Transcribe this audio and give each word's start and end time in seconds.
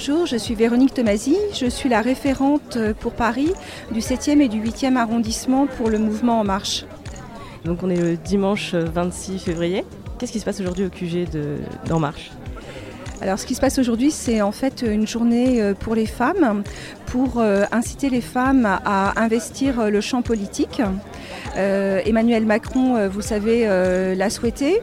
Bonjour, 0.00 0.26
je 0.26 0.36
suis 0.36 0.54
Véronique 0.54 0.94
Tomasi, 0.94 1.36
je 1.52 1.66
suis 1.66 1.88
la 1.88 2.02
référente 2.02 2.78
pour 3.00 3.14
Paris 3.14 3.50
du 3.90 3.98
7e 3.98 4.40
et 4.40 4.46
du 4.46 4.62
8e 4.62 4.94
arrondissement 4.94 5.66
pour 5.66 5.90
le 5.90 5.98
mouvement 5.98 6.38
En 6.38 6.44
Marche. 6.44 6.84
Donc 7.64 7.82
on 7.82 7.90
est 7.90 8.00
le 8.00 8.16
dimanche 8.16 8.74
26 8.74 9.40
février. 9.40 9.84
Qu'est-ce 10.16 10.30
qui 10.30 10.38
se 10.38 10.44
passe 10.44 10.60
aujourd'hui 10.60 10.84
au 10.84 10.88
QG 10.88 11.26
d'En 11.86 11.98
Marche? 11.98 12.30
Alors 13.20 13.40
ce 13.40 13.46
qui 13.46 13.56
se 13.56 13.60
passe 13.60 13.80
aujourd'hui, 13.80 14.12
c'est 14.12 14.40
en 14.40 14.52
fait 14.52 14.84
une 14.86 15.08
journée 15.08 15.60
euh, 15.60 15.74
pour 15.74 15.96
les 15.96 16.06
femmes, 16.06 16.62
pour 17.06 17.40
euh, 17.40 17.64
inciter 17.72 18.08
les 18.08 18.20
femmes 18.20 18.66
à 18.66 19.20
investir 19.20 19.80
euh, 19.80 19.90
le 19.90 20.00
champ 20.00 20.22
politique. 20.22 20.80
Emmanuel 21.56 22.44
Macron, 22.46 23.08
vous 23.08 23.22
savez, 23.22 23.66
l'a 24.16 24.30
souhaité. 24.30 24.80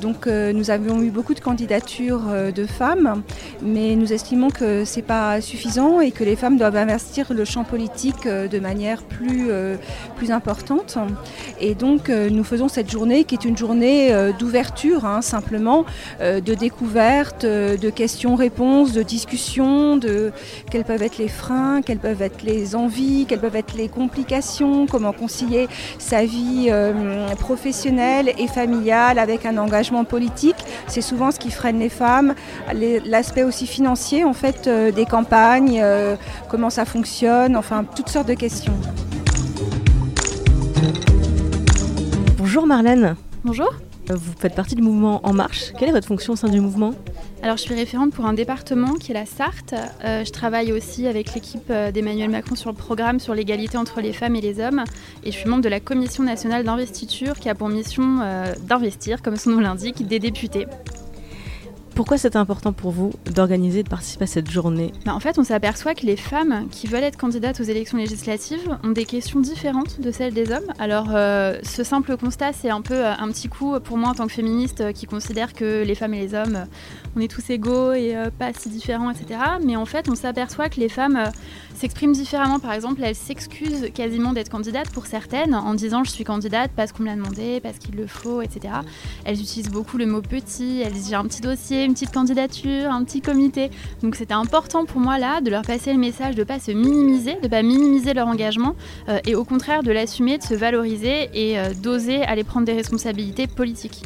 Donc 0.00 0.26
nous 0.26 0.70
avions 0.70 1.00
eu 1.02 1.10
beaucoup 1.10 1.34
de 1.34 1.40
candidatures 1.40 2.22
de 2.54 2.66
femmes, 2.66 3.22
mais 3.62 3.94
nous 3.94 4.12
estimons 4.12 4.50
que 4.50 4.84
ce 4.84 4.96
n'est 4.96 5.02
pas 5.02 5.40
suffisant 5.40 6.00
et 6.00 6.10
que 6.10 6.24
les 6.24 6.36
femmes 6.36 6.58
doivent 6.58 6.76
investir 6.76 7.32
le 7.32 7.44
champ 7.44 7.64
politique 7.64 8.26
de 8.26 8.58
manière 8.58 9.02
plus, 9.02 9.50
plus 10.16 10.30
importante. 10.30 10.98
Et 11.60 11.74
donc 11.74 12.08
nous 12.08 12.44
faisons 12.44 12.68
cette 12.68 12.90
journée 12.90 13.24
qui 13.24 13.34
est 13.34 13.44
une 13.44 13.56
journée 13.56 14.12
d'ouverture, 14.38 15.04
hein, 15.04 15.22
simplement, 15.22 15.84
de 16.20 16.54
découverte 16.54 17.44
de 17.46 17.90
questions-réponses, 17.90 18.92
de 18.92 19.02
discussions, 19.02 19.96
de 19.96 20.32
quels 20.70 20.84
peuvent 20.84 21.02
être 21.02 21.18
les 21.18 21.28
freins, 21.28 21.80
quelles 21.82 21.98
peuvent 21.98 22.22
être 22.22 22.42
les 22.42 22.74
envies, 22.74 23.26
quelles 23.28 23.40
peuvent 23.40 23.56
être 23.56 23.74
les 23.76 23.88
complications, 23.88 24.86
comment 24.86 25.12
concilier 25.12 25.68
sa 25.98 26.24
vie 26.24 26.68
euh, 26.70 27.28
professionnelle 27.36 28.32
et 28.38 28.48
familiale 28.48 29.18
avec 29.18 29.46
un 29.46 29.58
engagement 29.58 30.04
politique. 30.04 30.56
C'est 30.86 31.00
souvent 31.00 31.30
ce 31.30 31.38
qui 31.38 31.50
freine 31.50 31.78
les 31.78 31.88
femmes. 31.88 32.34
L'aspect 33.04 33.44
aussi 33.44 33.66
financier 33.66 34.24
en 34.24 34.32
fait 34.32 34.66
euh, 34.66 34.90
des 34.90 35.06
campagnes, 35.06 35.80
euh, 35.82 36.16
comment 36.48 36.70
ça 36.70 36.84
fonctionne, 36.84 37.56
enfin 37.56 37.84
toutes 37.84 38.08
sortes 38.08 38.28
de 38.28 38.34
questions. 38.34 38.74
Bonjour 42.38 42.66
Marlène. 42.66 43.16
Bonjour. 43.44 43.72
Vous 44.08 44.32
faites 44.38 44.54
partie 44.54 44.74
du 44.74 44.82
mouvement 44.82 45.20
En 45.22 45.32
Marche. 45.32 45.72
Quelle 45.78 45.88
est 45.88 45.92
votre 45.92 46.08
fonction 46.08 46.34
au 46.34 46.36
sein 46.36 46.48
du 46.48 46.60
mouvement? 46.60 46.92
Alors, 47.42 47.56
je 47.56 47.62
suis 47.62 47.74
référente 47.74 48.12
pour 48.12 48.24
un 48.26 48.34
département 48.34 48.94
qui 48.94 49.10
est 49.10 49.14
la 49.14 49.26
Sarthe. 49.26 49.74
Euh, 50.04 50.24
je 50.24 50.30
travaille 50.30 50.72
aussi 50.72 51.08
avec 51.08 51.34
l'équipe 51.34 51.70
euh, 51.70 51.90
d'Emmanuel 51.90 52.30
Macron 52.30 52.54
sur 52.54 52.70
le 52.70 52.76
programme 52.76 53.18
sur 53.18 53.34
l'égalité 53.34 53.76
entre 53.76 54.00
les 54.00 54.12
femmes 54.12 54.36
et 54.36 54.40
les 54.40 54.60
hommes. 54.60 54.84
Et 55.24 55.32
je 55.32 55.36
suis 55.38 55.50
membre 55.50 55.64
de 55.64 55.68
la 55.68 55.80
Commission 55.80 56.22
nationale 56.22 56.62
d'investiture 56.62 57.40
qui 57.40 57.48
a 57.48 57.56
pour 57.56 57.68
mission 57.68 58.20
euh, 58.22 58.54
d'investir, 58.62 59.22
comme 59.22 59.34
son 59.34 59.50
nom 59.50 59.60
l'indique, 59.60 60.06
des 60.06 60.20
députés. 60.20 60.68
Pourquoi 62.02 62.18
c'est 62.18 62.34
important 62.34 62.72
pour 62.72 62.90
vous 62.90 63.12
d'organiser 63.32 63.84
de 63.84 63.88
participer 63.88 64.24
à 64.24 64.26
cette 64.26 64.50
journée? 64.50 64.90
Bah, 65.06 65.14
En 65.14 65.20
fait, 65.20 65.38
on 65.38 65.44
s'aperçoit 65.44 65.94
que 65.94 66.04
les 66.04 66.16
femmes 66.16 66.66
qui 66.68 66.88
veulent 66.88 67.04
être 67.04 67.16
candidates 67.16 67.60
aux 67.60 67.62
élections 67.62 67.96
législatives 67.96 68.76
ont 68.82 68.90
des 68.90 69.04
questions 69.04 69.38
différentes 69.38 70.00
de 70.00 70.10
celles 70.10 70.34
des 70.34 70.50
hommes. 70.50 70.66
Alors, 70.80 71.10
euh, 71.14 71.60
ce 71.62 71.84
simple 71.84 72.16
constat, 72.16 72.54
c'est 72.54 72.70
un 72.70 72.80
peu 72.80 72.94
euh, 72.94 73.14
un 73.16 73.28
petit 73.28 73.46
coup 73.46 73.78
pour 73.78 73.98
moi 73.98 74.08
en 74.08 74.14
tant 74.14 74.26
que 74.26 74.32
féministe 74.32 74.80
euh, 74.80 74.90
qui 74.90 75.06
considère 75.06 75.52
que 75.52 75.84
les 75.84 75.94
femmes 75.94 76.14
et 76.14 76.26
les 76.26 76.34
hommes, 76.34 76.66
on 77.14 77.20
est 77.20 77.30
tous 77.30 77.48
égaux 77.50 77.92
et 77.92 78.16
pas 78.36 78.52
si 78.52 78.68
différents, 78.68 79.10
etc. 79.10 79.38
Mais 79.64 79.76
en 79.76 79.86
fait, 79.86 80.08
on 80.08 80.16
s'aperçoit 80.16 80.68
que 80.70 80.80
les 80.80 80.88
femmes 80.88 81.30
s'expriment 81.76 82.14
différemment. 82.14 82.58
Par 82.58 82.72
exemple, 82.72 83.00
elles 83.04 83.14
s'excusent 83.14 83.92
quasiment 83.94 84.32
d'être 84.32 84.48
candidates 84.48 84.90
pour 84.90 85.06
certaines 85.06 85.54
en 85.54 85.74
disant 85.74 86.02
je 86.02 86.10
suis 86.10 86.24
candidate 86.24 86.72
parce 86.74 86.90
qu'on 86.90 87.04
me 87.04 87.08
l'a 87.08 87.14
demandé, 87.14 87.60
parce 87.60 87.78
qu'il 87.78 87.94
le 87.94 88.08
faut, 88.08 88.42
etc. 88.42 88.74
Elles 89.24 89.40
utilisent 89.40 89.70
beaucoup 89.70 89.98
le 89.98 90.06
mot 90.06 90.20
petit, 90.20 90.80
elles 90.84 90.92
disent 90.92 91.10
j'ai 91.10 91.14
un 91.14 91.26
petit 91.26 91.42
dossier 91.42 91.91
une 91.92 91.94
petite 91.94 92.14
candidature, 92.14 92.90
un 92.90 93.04
petit 93.04 93.20
comité. 93.20 93.70
Donc 94.02 94.16
c'était 94.16 94.32
important 94.32 94.86
pour 94.86 94.98
moi 94.98 95.18
là 95.18 95.42
de 95.42 95.50
leur 95.50 95.60
passer 95.60 95.92
le 95.92 95.98
message 95.98 96.34
de 96.34 96.40
ne 96.40 96.44
pas 96.44 96.58
se 96.58 96.70
minimiser, 96.70 97.34
de 97.34 97.42
ne 97.42 97.48
pas 97.48 97.62
minimiser 97.62 98.14
leur 98.14 98.28
engagement 98.28 98.76
euh, 99.10 99.18
et 99.26 99.34
au 99.34 99.44
contraire 99.44 99.82
de 99.82 99.92
l'assumer, 99.92 100.38
de 100.38 100.42
se 100.42 100.54
valoriser 100.54 101.28
et 101.34 101.58
euh, 101.58 101.74
d'oser 101.74 102.22
aller 102.22 102.44
prendre 102.44 102.64
des 102.64 102.72
responsabilités 102.72 103.46
politiques. 103.46 104.04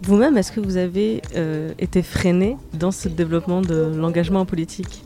Vous-même, 0.00 0.38
est-ce 0.38 0.50
que 0.50 0.60
vous 0.60 0.78
avez 0.78 1.20
euh, 1.36 1.74
été 1.78 2.02
freiné 2.02 2.56
dans 2.72 2.90
ce 2.90 3.10
développement 3.10 3.60
de 3.60 3.92
l'engagement 3.94 4.46
politique? 4.46 5.04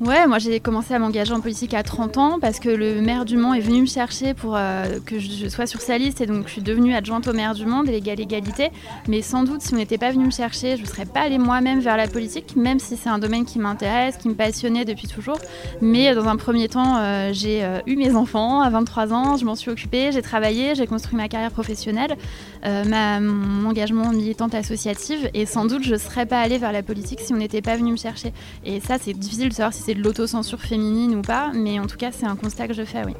Ouais, 0.00 0.26
moi 0.26 0.40
j'ai 0.40 0.58
commencé 0.58 0.92
à 0.92 0.98
m'engager 0.98 1.32
en 1.32 1.40
politique 1.40 1.72
à 1.72 1.84
30 1.84 2.18
ans 2.18 2.38
parce 2.40 2.58
que 2.58 2.68
le 2.68 3.00
maire 3.00 3.24
du 3.24 3.36
Mans 3.36 3.54
est 3.54 3.60
venu 3.60 3.82
me 3.82 3.86
chercher 3.86 4.34
pour 4.34 4.56
euh, 4.56 4.98
que 5.06 5.20
je, 5.20 5.48
sois 5.48 5.66
sur 5.66 5.80
sa 5.80 5.98
liste 5.98 6.20
et 6.20 6.26
donc 6.26 6.48
je 6.48 6.52
suis 6.52 6.62
devenue 6.62 6.94
adjointe 6.94 7.28
au 7.28 7.32
maire 7.32 7.54
du 7.54 7.64
Mans, 7.64 7.84
déléguée 7.84 8.10
à 8.10 8.14
l'égalité. 8.16 8.70
Mais 9.06 9.22
sans 9.22 9.44
doute, 9.44 9.62
si 9.62 9.72
on 9.72 9.76
n'était 9.76 9.96
pas 9.96 10.10
venu 10.10 10.26
me 10.26 10.32
chercher, 10.32 10.76
je 10.76 10.82
ne 10.82 10.86
serais 10.86 11.06
pas 11.06 11.20
allée 11.20 11.38
moi-même 11.38 11.78
vers 11.78 11.96
la 11.96 12.08
politique, 12.08 12.56
même 12.56 12.80
si 12.80 12.96
c'est 12.96 13.08
un 13.08 13.20
domaine 13.20 13.44
qui 13.44 13.60
m'intéresse, 13.60 14.16
qui 14.16 14.28
me 14.28 14.34
passionnait 14.34 14.84
depuis 14.84 15.06
toujours. 15.06 15.38
Mais 15.80 16.12
dans 16.12 16.26
un 16.26 16.36
premier 16.36 16.68
temps, 16.68 16.96
euh, 16.96 17.30
j'ai 17.32 17.62
euh, 17.62 17.78
eu 17.86 17.94
mes 17.94 18.16
enfants 18.16 18.62
à 18.62 18.70
23 18.70 19.12
ans, 19.12 19.36
je 19.36 19.44
m'en 19.44 19.54
suis 19.54 19.70
occupée, 19.70 20.10
j'ai 20.10 20.22
travaillé, 20.22 20.74
j'ai 20.74 20.88
construit 20.88 21.16
ma 21.16 21.28
carrière 21.28 21.52
professionnelle, 21.52 22.16
mon 22.64 23.68
engagement 23.68 24.10
militante 24.10 24.54
associative 24.54 25.30
et 25.34 25.44
sans 25.44 25.66
doute 25.66 25.82
je 25.82 25.92
ne 25.92 25.98
serais 25.98 26.24
pas 26.26 26.40
allée 26.40 26.56
vers 26.56 26.72
la 26.72 26.82
politique 26.82 27.20
si 27.20 27.32
on 27.32 27.36
n'était 27.36 27.62
pas 27.62 27.76
venu 27.76 27.92
me 27.92 27.96
chercher. 27.96 28.32
Et 28.64 28.80
ça, 28.80 28.96
c'est 28.98 29.12
difficile 29.12 29.50
de 29.50 29.54
savoir 29.54 29.72
si 29.72 29.83
c'est 29.84 29.94
de 29.94 30.02
l'autocensure 30.02 30.60
féminine 30.60 31.14
ou 31.14 31.20
pas, 31.20 31.50
mais 31.54 31.78
en 31.78 31.86
tout 31.86 31.98
cas, 31.98 32.10
c'est 32.10 32.24
un 32.24 32.36
constat 32.36 32.68
que 32.68 32.74
je 32.74 32.84
fais, 32.84 33.04
oui. 33.04 33.12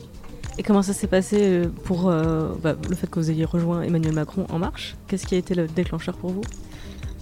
Et 0.57 0.63
comment 0.63 0.83
ça 0.83 0.95
s'est 0.95 1.09
passé 1.09 1.37
euh, 1.41 1.67
pour 1.85 2.09
euh, 2.09 2.55
bah, 2.63 2.75
le 2.89 2.97
fait 2.97 3.09
que 3.09 3.19
vous 3.19 3.31
ayez 3.31 3.45
rejoint 3.45 3.83
Emmanuel 3.83 4.15
Macron 4.15 4.47
en 4.51 4.59
marche? 4.59 4.97
Qu'est-ce 5.07 5.27
qui 5.27 5.35
a 5.35 5.39
été 5.39 5.55
le 5.55 5.67
déclencheur 5.67 6.17
pour 6.17 6.31
vous? 6.31 6.43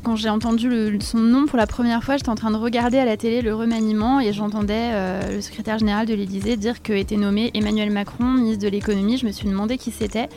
Quand 0.05 0.17
j'ai 0.17 0.29
entendu 0.29 0.99
son 1.01 1.19
nom 1.19 1.47
pour 1.47 1.57
la 1.57 1.67
première 1.67 2.03
fois, 2.03 2.17
j'étais 2.17 2.29
en 2.29 2.35
train 2.35 2.51
de 2.51 2.57
regarder 2.57 2.99
à 2.99 3.05
la 3.05 3.17
télé 3.17 3.41
le 3.41 3.55
remaniement 3.55 4.21
et 4.21 4.33
j'entendais 4.33 4.91
euh, 4.93 5.37
le 5.37 5.41
secrétaire 5.41 5.79
général 5.79 6.07
de 6.07 6.15
l'Élysée 6.15 6.57
dire 6.57 6.83
que 6.83 6.93
était 6.93 7.17
nommé 7.17 7.53
Emmanuel 7.55 7.91
Macron, 7.91 8.25
ministre 8.25 8.65
de 8.65 8.69
l'économie. 8.69 9.17
Je 9.17 9.27
me 9.27 9.33
suis 9.33 9.49
demandé 9.49 9.79
qui 9.79 9.93
c'était. 9.93 10.29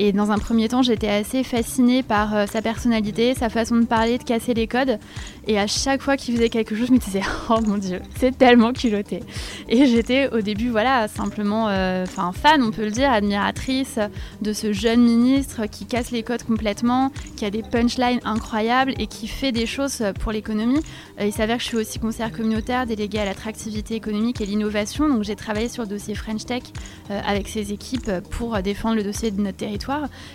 Et 0.00 0.12
dans 0.12 0.30
un 0.30 0.38
premier 0.38 0.68
temps, 0.68 0.80
j'étais 0.80 1.08
assez 1.08 1.42
fascinée 1.42 2.04
par 2.04 2.34
euh, 2.34 2.46
sa 2.46 2.62
personnalité, 2.62 3.34
sa 3.34 3.48
façon 3.48 3.76
de 3.76 3.84
parler, 3.84 4.16
de 4.16 4.22
casser 4.22 4.54
les 4.54 4.68
codes. 4.68 5.00
Et 5.48 5.58
à 5.58 5.66
chaque 5.66 6.02
fois 6.02 6.16
qu'il 6.16 6.36
faisait 6.36 6.50
quelque 6.50 6.76
chose, 6.76 6.86
je 6.86 6.92
me 6.92 6.98
disais 6.98 7.20
Oh 7.50 7.58
mon 7.66 7.78
Dieu, 7.78 8.00
c'est 8.16 8.38
tellement 8.38 8.72
culotté. 8.72 9.24
Et 9.68 9.86
j'étais 9.86 10.28
au 10.32 10.40
début, 10.40 10.70
voilà, 10.70 11.08
simplement 11.08 11.68
euh, 11.68 12.06
fan, 12.06 12.62
on 12.62 12.70
peut 12.70 12.84
le 12.84 12.92
dire, 12.92 13.10
admiratrice 13.10 13.98
de 14.40 14.52
ce 14.52 14.72
jeune 14.72 15.02
ministre 15.02 15.66
qui 15.66 15.84
casse 15.84 16.12
les 16.12 16.22
codes 16.22 16.44
complètement, 16.44 17.10
qui 17.36 17.44
a 17.44 17.50
des 17.50 17.62
punchlines 17.62 18.20
incroyables 18.24 18.94
et 18.98 19.08
qui 19.08 19.26
fait 19.26 19.50
des 19.50 19.66
choses 19.66 20.04
pour 20.20 20.30
l'économie. 20.30 20.80
Euh, 21.20 21.26
il 21.26 21.32
s'avère 21.32 21.56
que 21.56 21.64
je 21.64 21.68
suis 21.68 21.76
aussi 21.76 21.98
conseillère 21.98 22.30
communautaire 22.30 22.86
déléguée 22.86 23.18
à 23.18 23.24
l'attractivité 23.24 23.96
économique 23.96 24.40
et 24.40 24.46
l'innovation. 24.46 25.08
Donc 25.08 25.24
j'ai 25.24 25.34
travaillé 25.34 25.68
sur 25.68 25.82
le 25.82 25.88
dossier 25.88 26.14
French 26.14 26.44
Tech 26.44 26.62
avec 27.08 27.48
ses 27.48 27.72
équipes 27.72 28.10
pour 28.30 28.60
défendre 28.62 28.96
le 28.96 29.02
dossier 29.02 29.30
de 29.30 29.40
notre 29.40 29.56
territoire 29.56 29.87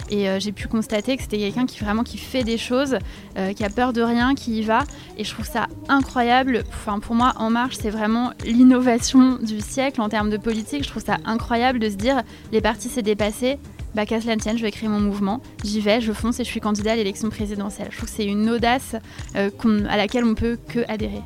et 0.09 0.29
euh, 0.29 0.39
j'ai 0.39 0.51
pu 0.51 0.67
constater 0.67 1.15
que 1.17 1.23
c'était 1.23 1.37
quelqu'un 1.37 1.65
qui 1.65 1.79
vraiment 1.79 2.03
qui 2.03 2.17
fait 2.17 2.43
des 2.43 2.57
choses, 2.57 2.97
euh, 3.37 3.53
qui 3.53 3.63
a 3.63 3.69
peur 3.69 3.93
de 3.93 4.01
rien, 4.01 4.35
qui 4.35 4.59
y 4.59 4.61
va. 4.63 4.83
Et 5.17 5.23
je 5.23 5.31
trouve 5.31 5.45
ça 5.45 5.67
incroyable. 5.87 6.63
Enfin, 6.69 6.99
pour 6.99 7.15
moi, 7.15 7.33
En 7.37 7.49
Marche, 7.49 7.77
c'est 7.79 7.89
vraiment 7.89 8.31
l'innovation 8.45 9.37
du 9.41 9.59
siècle 9.61 10.01
en 10.01 10.09
termes 10.09 10.29
de 10.29 10.37
politique. 10.37 10.83
Je 10.83 10.89
trouve 10.89 11.03
ça 11.03 11.17
incroyable 11.25 11.79
de 11.79 11.89
se 11.89 11.95
dire 11.95 12.21
les 12.51 12.61
partis 12.61 12.89
s'est 12.89 13.01
dépassé, 13.01 13.57
bah, 13.95 14.05
qu'à 14.05 14.21
cela 14.21 14.35
tienne, 14.37 14.57
je 14.57 14.63
vais 14.63 14.71
créer 14.71 14.89
mon 14.89 14.99
mouvement, 14.99 15.41
j'y 15.63 15.79
vais, 15.79 16.01
je 16.01 16.13
fonce 16.13 16.39
et 16.39 16.43
je 16.43 16.49
suis 16.49 16.59
candidat 16.59 16.93
à 16.93 16.95
l'élection 16.95 17.29
présidentielle. 17.29 17.89
Je 17.91 17.97
trouve 17.97 18.09
que 18.09 18.15
c'est 18.15 18.25
une 18.25 18.49
audace 18.49 18.95
euh, 19.35 19.49
à 19.89 19.97
laquelle 19.97 20.23
on 20.23 20.33
peut 20.33 20.57
que 20.67 20.79
adhérer. 20.87 21.21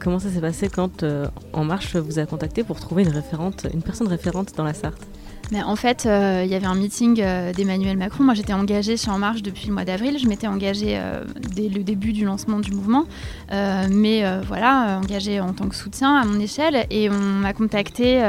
Comment 0.00 0.18
ça 0.18 0.30
s'est 0.30 0.40
passé 0.40 0.68
quand 0.68 1.04
En 1.52 1.64
Marche 1.64 1.96
vous 1.96 2.20
a 2.20 2.26
contacté 2.26 2.62
pour 2.62 2.78
trouver 2.78 3.02
une 3.02 3.08
référente, 3.08 3.66
une 3.72 3.82
personne 3.82 4.06
référente 4.06 4.54
dans 4.56 4.62
la 4.62 4.72
Sarthe? 4.72 5.06
Mais 5.50 5.62
en 5.62 5.76
fait, 5.76 6.04
euh, 6.04 6.42
il 6.44 6.50
y 6.50 6.54
avait 6.54 6.66
un 6.66 6.74
meeting 6.74 7.20
euh, 7.22 7.52
d'Emmanuel 7.52 7.96
Macron. 7.96 8.24
Moi, 8.24 8.34
j'étais 8.34 8.52
engagée 8.52 8.96
chez 8.96 9.10
En 9.10 9.18
Marche 9.18 9.42
depuis 9.42 9.68
le 9.68 9.74
mois 9.74 9.84
d'avril. 9.84 10.18
Je 10.18 10.26
m'étais 10.28 10.46
engagée 10.46 10.98
euh, 10.98 11.24
dès 11.54 11.68
le 11.68 11.82
début 11.82 12.12
du 12.12 12.24
lancement 12.24 12.58
du 12.58 12.72
mouvement, 12.72 13.06
mais 13.50 14.24
voilà, 14.46 15.00
engagée 15.02 15.40
en 15.40 15.52
tant 15.52 15.68
que 15.68 15.74
soutien 15.74 16.16
à 16.16 16.24
mon 16.24 16.38
échelle. 16.38 16.86
Et 16.90 17.08
on 17.08 17.18
m'a 17.18 17.52
contactée 17.52 18.22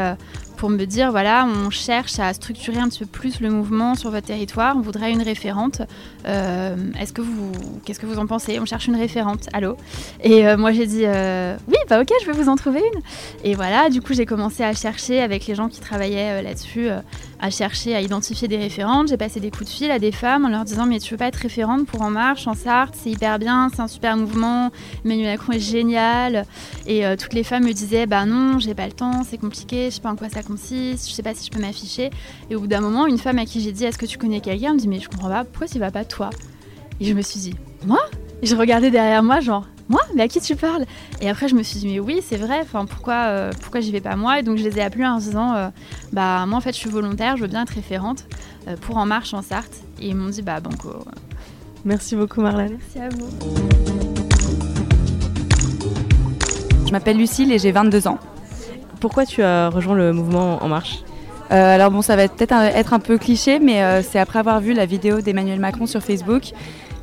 pour 0.60 0.70
me 0.70 0.84
dire 0.84 1.10
voilà, 1.12 1.48
on 1.48 1.70
cherche 1.70 2.20
à 2.20 2.34
structurer 2.34 2.80
un 2.80 2.90
petit 2.90 3.00
peu 3.00 3.06
plus 3.06 3.40
le 3.40 3.50
mouvement 3.50 3.96
sur 3.96 4.12
votre 4.12 4.28
territoire. 4.28 4.76
On 4.76 4.82
voudrait 4.82 5.10
une 5.10 5.22
référente. 5.22 5.82
Euh, 6.28 6.76
est-ce 7.00 7.14
que 7.14 7.22
vous, 7.22 7.54
qu'est-ce 7.86 7.98
que 7.98 8.06
vous 8.06 8.20
en 8.20 8.28
pensez? 8.28 8.60
On 8.60 8.66
cherche 8.66 8.88
une 8.88 8.98
référente. 8.98 9.48
Allô? 9.54 9.78
Et 10.22 10.46
euh, 10.46 10.58
moi 10.58 10.74
j'ai 10.74 10.86
dit 10.86 11.04
euh, 11.06 11.56
oui, 11.70 11.78
bah 11.90 12.02
ok, 12.02 12.10
je 12.22 12.26
vais 12.26 12.34
vous 12.34 12.50
en 12.50 12.58
trouver 12.58 12.82
une. 12.82 13.02
Et 13.50 13.56
voilà, 13.56 13.90
du 13.90 14.02
coup 14.02 14.14
j'ai 14.14 14.26
commencé 14.26 14.62
à 14.62 14.74
chercher 14.74 15.22
avec 15.22 15.48
les 15.48 15.56
gens 15.56 15.70
qui 15.70 15.80
travaillaient 15.80 16.44
là-dessus, 16.44 16.90
à 17.40 17.50
chercher 17.50 17.96
à 17.96 18.02
identifier 18.02 18.48
des 18.48 18.58
référentes. 18.58 19.10
J'ai 19.10 19.18
passé 19.18 19.40
des 19.40 19.52
coups 19.52 19.66
de 19.66 19.70
fil 19.70 19.92
à 19.92 20.00
des 20.00 20.12
femmes 20.12 20.46
en 20.46 20.50
leur 20.50 20.66
disant 20.66 20.86
mais 20.86 21.00
tu 21.00 21.14
veux 21.14 21.18
pas 21.18 21.28
être 21.28 21.36
référente 21.36 21.86
pour 21.86 22.02
En 22.02 22.10
Marche, 22.10 22.48
en 22.48 22.54
Sarthe 22.54 22.96
C'est 22.98 23.12
hyper 23.12 23.40
bien, 23.40 23.70
c'est 23.74 23.82
un 23.82 23.88
super 23.88 24.18
mouvement. 24.18 24.72
Emmanuel 25.06 25.32
Macron 25.32 25.54
est 25.54 25.60
génial. 25.60 26.46
Et 26.86 27.04
toutes 27.18 27.34
les 27.34 27.44
femmes 27.44 27.64
me 27.64 27.74
disaient 27.74 28.06
bah 28.06 28.26
non, 28.26 28.60
j'ai 28.60 28.74
pas 28.74 28.86
le 28.86 28.94
temps, 28.94 29.24
c'est 29.24 29.38
compliqué, 29.38 29.86
je 29.90 29.96
sais 29.96 30.02
pas 30.02 30.12
en 30.12 30.16
quoi 30.16 30.30
ça 30.30 30.44
consiste, 30.44 31.10
je 31.10 31.14
sais 31.14 31.24
pas 31.24 31.34
si 31.34 31.46
je 31.46 31.52
peux 31.52 31.62
m'afficher. 31.62 32.10
Et 32.50 32.56
au 32.56 32.62
bout 32.62 32.68
d'un 32.68 32.82
moment, 32.82 33.08
une 33.08 33.18
femme 33.18 33.40
à 33.40 33.46
qui 33.46 33.62
j'ai 33.62 33.72
dit 33.72 33.86
Est-ce 33.86 33.98
que 33.98 34.06
tu 34.06 34.18
connais 34.18 34.42
quelqu'un? 34.42 34.74
Me 34.74 34.80
dit 34.80 34.88
Mais 34.88 35.00
je 35.00 35.10
comprends 35.10 35.30
pas, 35.30 35.44
pourquoi 35.44 35.68
tu 35.68 35.80
vas 35.80 35.92
pas 35.92 36.06
toi? 36.06 36.30
Et 37.00 37.06
je 37.06 37.14
me 37.14 37.22
suis 37.22 37.40
dit 37.40 37.56
Moi? 37.86 38.00
Et 38.42 38.46
Je 38.46 38.56
regardais 38.56 38.92
derrière 38.92 39.24
moi, 39.24 39.40
genre 39.40 39.66
moi 39.90 40.02
Mais 40.16 40.24
à 40.24 40.28
qui 40.28 40.40
tu 40.40 40.56
parles 40.56 40.86
Et 41.20 41.30
après, 41.30 41.48
je 41.48 41.56
me 41.56 41.64
suis 41.64 41.80
dit, 41.80 41.88
mais 41.88 42.00
oui, 42.00 42.22
c'est 42.26 42.38
vrai, 42.38 42.60
enfin, 42.62 42.86
pourquoi, 42.86 43.26
euh, 43.26 43.52
pourquoi 43.60 43.82
j'y 43.82 43.92
vais 43.92 44.02
pas 44.02 44.16
moi 44.16 44.40
Et 44.40 44.44
donc, 44.44 44.58
je 44.58 44.64
les 44.64 44.78
ai 44.78 44.82
appelés 44.82 45.06
en 45.06 45.18
disant, 45.18 45.56
euh, 45.56 45.70
bah, 46.14 46.46
moi, 46.48 46.58
en 46.58 46.62
fait, 46.62 46.74
je 46.74 46.78
suis 46.78 46.90
volontaire, 46.90 47.36
je 47.36 47.42
veux 47.42 47.48
bien 47.48 47.64
être 47.64 47.74
référente 47.74 48.26
euh, 48.68 48.76
pour 48.80 48.98
En 48.98 49.06
Marche 49.06 49.34
en 49.34 49.42
Sarthe. 49.42 49.76
Et 50.00 50.10
ils 50.10 50.16
m'ont 50.16 50.30
dit, 50.30 50.42
bah, 50.42 50.60
banco. 50.60 50.90
Merci 51.84 52.16
beaucoup, 52.16 52.42
Marlène. 52.42 52.78
Merci 52.78 53.00
à 53.00 53.10
vous. 53.10 53.30
Je 56.86 56.92
m'appelle 56.92 57.18
Lucille 57.18 57.52
et 57.52 57.60
j'ai 57.60 57.72
22 57.72 58.08
ans. 58.08 58.20
Pourquoi 59.00 59.26
tu 59.26 59.42
as 59.42 59.70
rejoint 59.70 59.96
le 59.96 60.12
mouvement 60.12 60.64
En 60.64 60.68
Marche? 60.68 61.04
Euh, 61.52 61.76
alors 61.76 61.90
bon, 61.90 62.02
ça 62.02 62.16
va 62.16 62.28
peut-être 62.28 62.54
être 62.54 62.94
un 62.94 63.00
peu 63.00 63.18
cliché, 63.18 63.60
mais 63.60 63.82
euh, 63.82 64.02
c'est 64.04 64.20
après 64.20 64.40
avoir 64.40 64.60
vu 64.60 64.74
la 64.74 64.86
vidéo 64.86 65.22
d'Emmanuel 65.22 65.60
Macron 65.60 65.88
sur 65.88 66.02
Facebook 66.02 66.52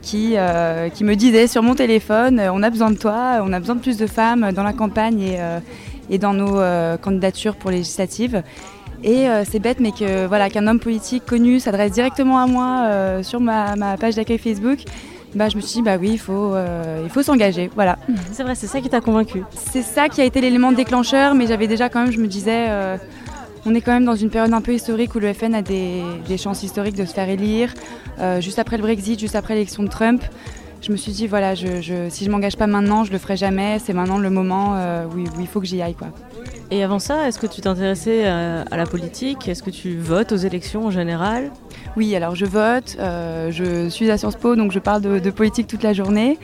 qui, 0.07 0.35
euh, 0.37 0.89
qui 0.89 1.05
me 1.05 1.17
disait 1.17 1.47
sur 1.49 1.63
mon 1.63 1.75
téléphone, 1.75 2.41
on 2.53 2.63
a 2.63 2.71
besoin 2.71 2.91
de 2.91 2.97
toi, 2.97 3.41
on 3.43 3.53
a 3.53 3.59
besoin 3.59 3.75
de 3.75 3.81
plus 3.81 3.99
de 3.99 4.07
femmes 4.07 4.53
dans 4.53 4.63
la 4.63 4.73
campagne 4.73 5.21
et, 5.21 5.39
et 6.11 6.19
dans 6.19 6.33
nos 6.33 6.61
candidatures 6.99 7.57
pour 7.57 7.71
législatives. 7.71 8.43
Et 9.03 9.27
c'est 9.45 9.59
bête, 9.59 9.81
mais 9.81 9.93
que 9.93 10.27
voilà 10.27 10.49
qu'un 10.49 10.67
homme 10.67 10.81
politique 10.81 11.27
connu 11.27 11.61
s'adresse 11.61 11.93
directement 11.93 12.39
à 12.39 12.47
moi 12.47 13.23
sur 13.23 13.41
ma, 13.41 13.75
ma 13.77 13.97
page 13.97 14.15
d'accueil 14.15 14.39
Facebook 14.39 14.85
bah, 15.37 15.51
je 15.51 15.57
me 15.57 15.61
suis 15.61 15.75
dit, 15.75 15.83
bah 15.83 15.97
oui, 16.01 16.11
il 16.13 16.19
faut, 16.19 16.55
euh, 16.55 17.03
il 17.05 17.11
faut 17.11 17.23
s'engager. 17.23 17.71
Voilà. 17.75 17.99
C'est 18.33 18.43
vrai, 18.43 18.55
c'est 18.55 18.67
ça 18.67 18.81
qui 18.81 18.89
t'a 18.89 19.03
convaincu 19.03 19.43
C'est 19.55 19.83
ça 19.83 20.09
qui 20.09 20.23
a 20.23 20.25
été 20.25 20.41
l'élément 20.41 20.73
déclencheur, 20.73 21.35
mais 21.35 21.47
j'avais 21.47 21.67
déjà 21.67 21.91
quand 21.91 22.03
même, 22.03 22.13
je 22.13 22.19
me 22.19 22.27
disais, 22.27 22.67
euh, 22.69 22.97
on 23.67 23.75
est 23.75 23.81
quand 23.81 23.93
même 23.93 24.05
dans 24.05 24.17
une 24.17 24.31
période 24.31 24.53
un 24.53 24.61
peu 24.61 24.73
historique 24.73 25.15
où 25.15 25.19
le 25.19 25.33
FN 25.33 25.55
a 25.55 25.63
des, 25.63 26.03
des 26.27 26.39
chances 26.39 26.63
historiques 26.63 26.97
de 26.97 27.05
se 27.05 27.13
faire 27.13 27.29
élire. 27.29 27.75
Euh, 28.19 28.41
juste 28.41 28.59
après 28.59 28.77
le 28.77 28.83
Brexit, 28.83 29.19
juste 29.19 29.37
après 29.37 29.55
l'élection 29.55 29.83
de 29.83 29.89
Trump, 29.89 30.23
je 30.81 30.93
me 30.93 30.97
suis 30.97 31.13
dit, 31.13 31.27
voilà, 31.27 31.55
je, 31.55 31.81
je, 31.81 32.09
si 32.09 32.25
je 32.25 32.31
m'engage 32.31 32.57
pas 32.57 32.67
maintenant, 32.67 33.05
je 33.05 33.13
le 33.13 33.19
ferai 33.19 33.37
jamais. 33.37 33.79
C'est 33.79 33.93
maintenant 33.93 34.19
le 34.19 34.31
moment 34.31 34.77
où, 35.13 35.19
où, 35.19 35.41
il 35.41 35.47
faut 35.47 35.61
que 35.61 35.67
j'y 35.67 35.83
aille. 35.83 35.95
Quoi. 35.95 36.09
Et 36.71 36.83
avant 36.83 36.99
ça, 36.99 37.29
est-ce 37.29 37.39
que 37.39 37.47
tu 37.47 37.61
t'intéressais 37.61 38.27
à, 38.27 38.63
à 38.63 38.77
la 38.77 38.87
politique? 38.87 39.49
Est-ce 39.49 39.63
que 39.63 39.71
tu 39.71 39.97
votes 39.99 40.33
aux 40.33 40.37
élections 40.37 40.87
en 40.87 40.91
général? 40.91 41.51
Oui, 41.97 42.15
alors 42.15 42.35
je 42.35 42.45
vote, 42.45 42.97
euh, 42.99 43.51
je 43.51 43.89
suis 43.89 44.11
à 44.11 44.19
Sciences 44.19 44.37
Po, 44.37 44.55
donc 44.55 44.71
je 44.71 44.79
parle 44.79 45.01
de, 45.01 45.31
politique 45.31 45.67
toute 45.67 45.83
la 45.83 45.95
journée. 45.95 46.39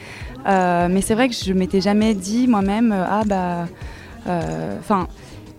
Euh, 0.48 0.88
mais 0.90 1.02
c'est 1.02 1.14
vrai 1.14 1.28
que 1.28 1.34
je 1.34 1.52
m'étais 1.52 1.82
jamais 1.82 2.14
dit 2.14 2.48
moi-même, 2.48 2.90
euh, 2.92 3.04
ah 3.08 3.22
bah. 3.26 3.66
Enfin. 4.78 5.08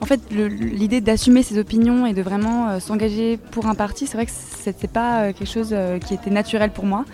En 0.03 0.05
fait, 0.05 0.19
l'idée 0.31 1.01
d'assumer 1.01 1.43
ses 1.43 1.57
opinions 1.57 2.05
et 2.05 2.13
de 2.13 2.21
vraiment 2.21 2.79
s'engager 2.79 3.37
pour 3.37 3.67
un 3.67 3.73
parti, 3.73 4.05
c'est 4.05 4.17
vrai 4.17 4.25
que 4.25 4.31
c'était 4.31 4.89
pas 4.89 5.31
quelque 5.31 5.49
chose 5.49 5.73
qui 6.05 6.13
était 6.13 6.29
naturel 6.29 6.71
pour 6.71 6.85
moi, 6.85 7.05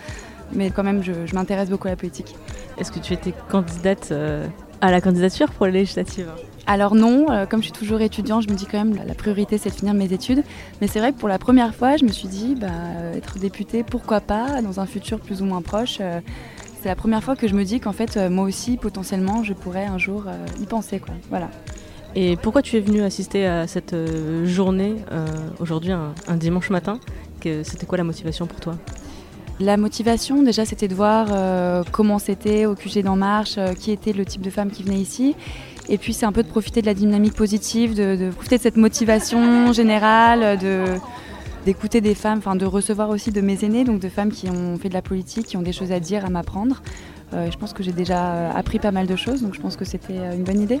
mais 0.52 0.70
quand 0.70 0.82
même, 0.82 1.02
je, 1.02 1.12
m'intéresse 1.34 1.70
beaucoup 1.70 1.86
à 1.86 1.92
la 1.92 1.96
politique. 1.96 2.34
Est-ce 2.78 2.90
que 2.90 2.98
tu 2.98 3.12
étais 3.12 3.32
candidate 3.48 4.12
à 4.80 4.90
la 4.90 5.00
candidature 5.00 5.50
pour 5.52 5.66
les 5.66 5.72
législatives 5.72 6.28
alors 6.66 6.94
non, 6.94 7.26
euh, 7.30 7.46
comme 7.46 7.60
je 7.60 7.64
suis 7.64 7.72
toujours 7.72 8.00
étudiant, 8.00 8.40
je 8.40 8.48
me 8.48 8.54
dis 8.54 8.64
quand 8.64 8.78
même 8.78 9.00
la 9.04 9.14
priorité 9.14 9.58
c'est 9.58 9.70
de 9.70 9.74
finir 9.74 9.92
mes 9.92 10.12
études. 10.12 10.44
Mais 10.80 10.86
c'est 10.86 11.00
vrai 11.00 11.12
que 11.12 11.18
pour 11.18 11.28
la 11.28 11.38
première 11.38 11.74
fois, 11.74 11.96
je 11.96 12.04
me 12.04 12.12
suis 12.12 12.28
dit, 12.28 12.54
bah, 12.54 12.68
être 13.16 13.40
députée, 13.40 13.82
pourquoi 13.82 14.20
pas, 14.20 14.62
dans 14.62 14.78
un 14.78 14.86
futur 14.86 15.18
plus 15.18 15.42
ou 15.42 15.46
moins 15.46 15.62
proche. 15.62 15.98
Euh, 16.00 16.20
c'est 16.80 16.88
la 16.88 16.94
première 16.94 17.24
fois 17.24 17.34
que 17.34 17.48
je 17.48 17.54
me 17.54 17.64
dis 17.64 17.80
qu'en 17.80 17.92
fait, 17.92 18.16
euh, 18.16 18.30
moi 18.30 18.44
aussi, 18.44 18.76
potentiellement, 18.76 19.42
je 19.42 19.52
pourrais 19.52 19.84
un 19.84 19.98
jour 19.98 20.24
y 20.60 20.66
penser. 20.66 21.00
Quoi. 21.00 21.14
Voilà. 21.28 21.50
Et 22.14 22.36
pourquoi 22.36 22.62
tu 22.62 22.76
es 22.76 22.80
venue 22.80 23.02
assister 23.02 23.46
à 23.46 23.66
cette 23.66 23.94
journée 24.44 24.96
aujourd'hui, 25.60 25.92
un, 25.92 26.36
dimanche 26.36 26.70
matin? 26.70 26.98
C'était 27.42 27.86
quoi 27.86 27.98
la 27.98 28.04
motivation 28.04 28.46
pour 28.46 28.60
toi? 28.60 28.76
La 29.60 29.76
motivation, 29.76 30.42
déjà, 30.42 30.64
c'était 30.64 30.88
de 30.88 30.94
voir 30.94 31.28
comment 31.92 32.18
c'était 32.18 32.66
au 32.66 32.74
QG 32.74 33.02
d'En 33.04 33.16
Marche, 33.16 33.58
qui 33.78 33.92
était 33.92 34.12
le 34.12 34.24
type 34.24 34.42
de 34.42 34.50
femme 34.50 34.70
qui 34.70 34.82
venait 34.82 34.98
ici. 34.98 35.36
Et 35.90 35.98
puis 35.98 36.14
c'est 36.14 36.24
un 36.24 36.32
peu 36.32 36.44
de 36.44 36.48
profiter 36.48 36.80
de 36.80 36.86
la 36.86 36.94
dynamique 36.94 37.34
positive, 37.34 37.94
de, 37.96 38.30
profiter 38.30 38.58
de 38.58 38.62
cette 38.62 38.76
motivation 38.76 39.72
générale, 39.72 40.58
de 40.58 40.84
d'écouter 41.66 42.00
des 42.00 42.14
femmes, 42.14 42.38
enfin 42.38 42.56
de 42.56 42.64
recevoir 42.64 43.10
aussi 43.10 43.32
de 43.32 43.40
mes 43.42 43.64
aînés, 43.64 43.84
donc 43.84 44.00
de 44.00 44.08
femmes 44.08 44.30
qui 44.30 44.48
ont 44.48 44.78
fait 44.78 44.88
de 44.88 44.94
la 44.94 45.02
politique, 45.02 45.46
qui 45.46 45.58
ont 45.58 45.62
des 45.62 45.74
choses 45.74 45.92
à 45.92 46.00
dire, 46.00 46.24
à 46.24 46.30
m'apprendre. 46.30 46.80
Euh, 47.34 47.50
je 47.50 47.58
pense 47.58 47.74
que 47.74 47.82
j'ai 47.82 47.92
déjà 47.92 48.50
appris 48.52 48.78
pas 48.78 48.92
mal 48.92 49.06
de 49.06 49.14
choses, 49.14 49.42
donc 49.42 49.54
je 49.54 49.60
pense 49.60 49.76
que 49.76 49.84
c'était 49.84 50.18
euh, 50.18 50.34
une 50.34 50.44
bonne 50.44 50.60
idée. 50.60 50.80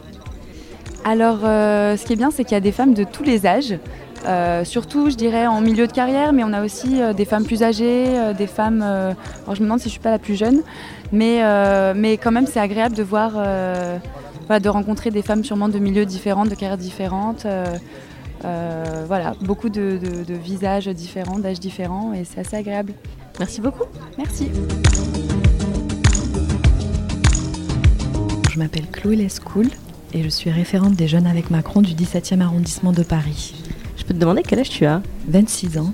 Alors, 1.04 1.40
euh, 1.44 1.96
ce 1.96 2.04
qui 2.04 2.12
est 2.12 2.16
bien, 2.16 2.30
c'est 2.30 2.44
qu'il 2.44 2.52
y 2.52 2.56
a 2.56 2.60
des 2.60 2.72
femmes 2.72 2.94
de 2.94 3.04
tous 3.04 3.22
les 3.22 3.46
âges, 3.46 3.78
surtout, 4.64 5.10
je 5.10 5.16
dirais, 5.16 5.46
en 5.46 5.60
milieu 5.60 5.86
de 5.86 5.92
carrière, 5.92 6.32
mais 6.32 6.44
on 6.44 6.52
a 6.52 6.62
aussi 6.62 7.00
des 7.16 7.24
femmes 7.24 7.44
plus 7.44 7.62
âgées, 7.62 8.06
des 8.36 8.46
femmes. 8.46 8.82
alors, 8.82 9.54
je 9.54 9.60
me 9.60 9.64
demande 9.64 9.80
si 9.80 9.86
je 9.86 9.92
suis 9.92 10.00
pas 10.00 10.10
la 10.10 10.18
plus 10.18 10.36
jeune, 10.36 10.62
mais, 11.10 11.40
mais 11.94 12.18
quand 12.18 12.30
même, 12.30 12.46
c'est 12.46 12.60
agréable 12.60 12.94
de 12.94 13.02
voir 13.02 13.32
de 14.58 14.68
rencontrer 14.68 15.10
des 15.10 15.22
femmes 15.22 15.44
sûrement 15.44 15.68
de 15.68 15.78
milieux 15.78 16.06
différents, 16.06 16.44
de 16.44 16.54
carrières 16.54 16.78
différentes. 16.78 17.46
Euh, 17.46 17.64
euh, 18.44 19.04
voilà, 19.06 19.34
beaucoup 19.42 19.68
de, 19.68 20.00
visages 20.28 20.88
différents, 20.88 21.38
d'âges 21.38 21.60
différents, 21.60 22.12
et 22.14 22.24
c'est 22.24 22.40
assez 22.40 22.56
agréable. 22.56 22.94
Merci 23.38 23.60
beaucoup. 23.60 23.84
Merci. 24.18 24.50
Je 28.50 28.58
m'appelle 28.58 28.86
Chloé 28.90 29.14
Lescoul 29.14 29.68
et 30.12 30.22
je 30.22 30.28
suis 30.28 30.50
référente 30.50 30.94
des 30.94 31.08
Jeunes 31.08 31.26
avec 31.26 31.50
Macron 31.50 31.82
du 31.82 31.92
17e 31.94 32.40
arrondissement 32.40 32.92
de 32.92 33.02
Paris. 33.02 33.54
Je 33.96 34.04
peux 34.04 34.14
te 34.14 34.18
demander 34.18 34.42
quel 34.42 34.58
âge 34.58 34.70
tu 34.70 34.86
as? 34.86 35.02
26 35.28 35.78
ans. 35.78 35.92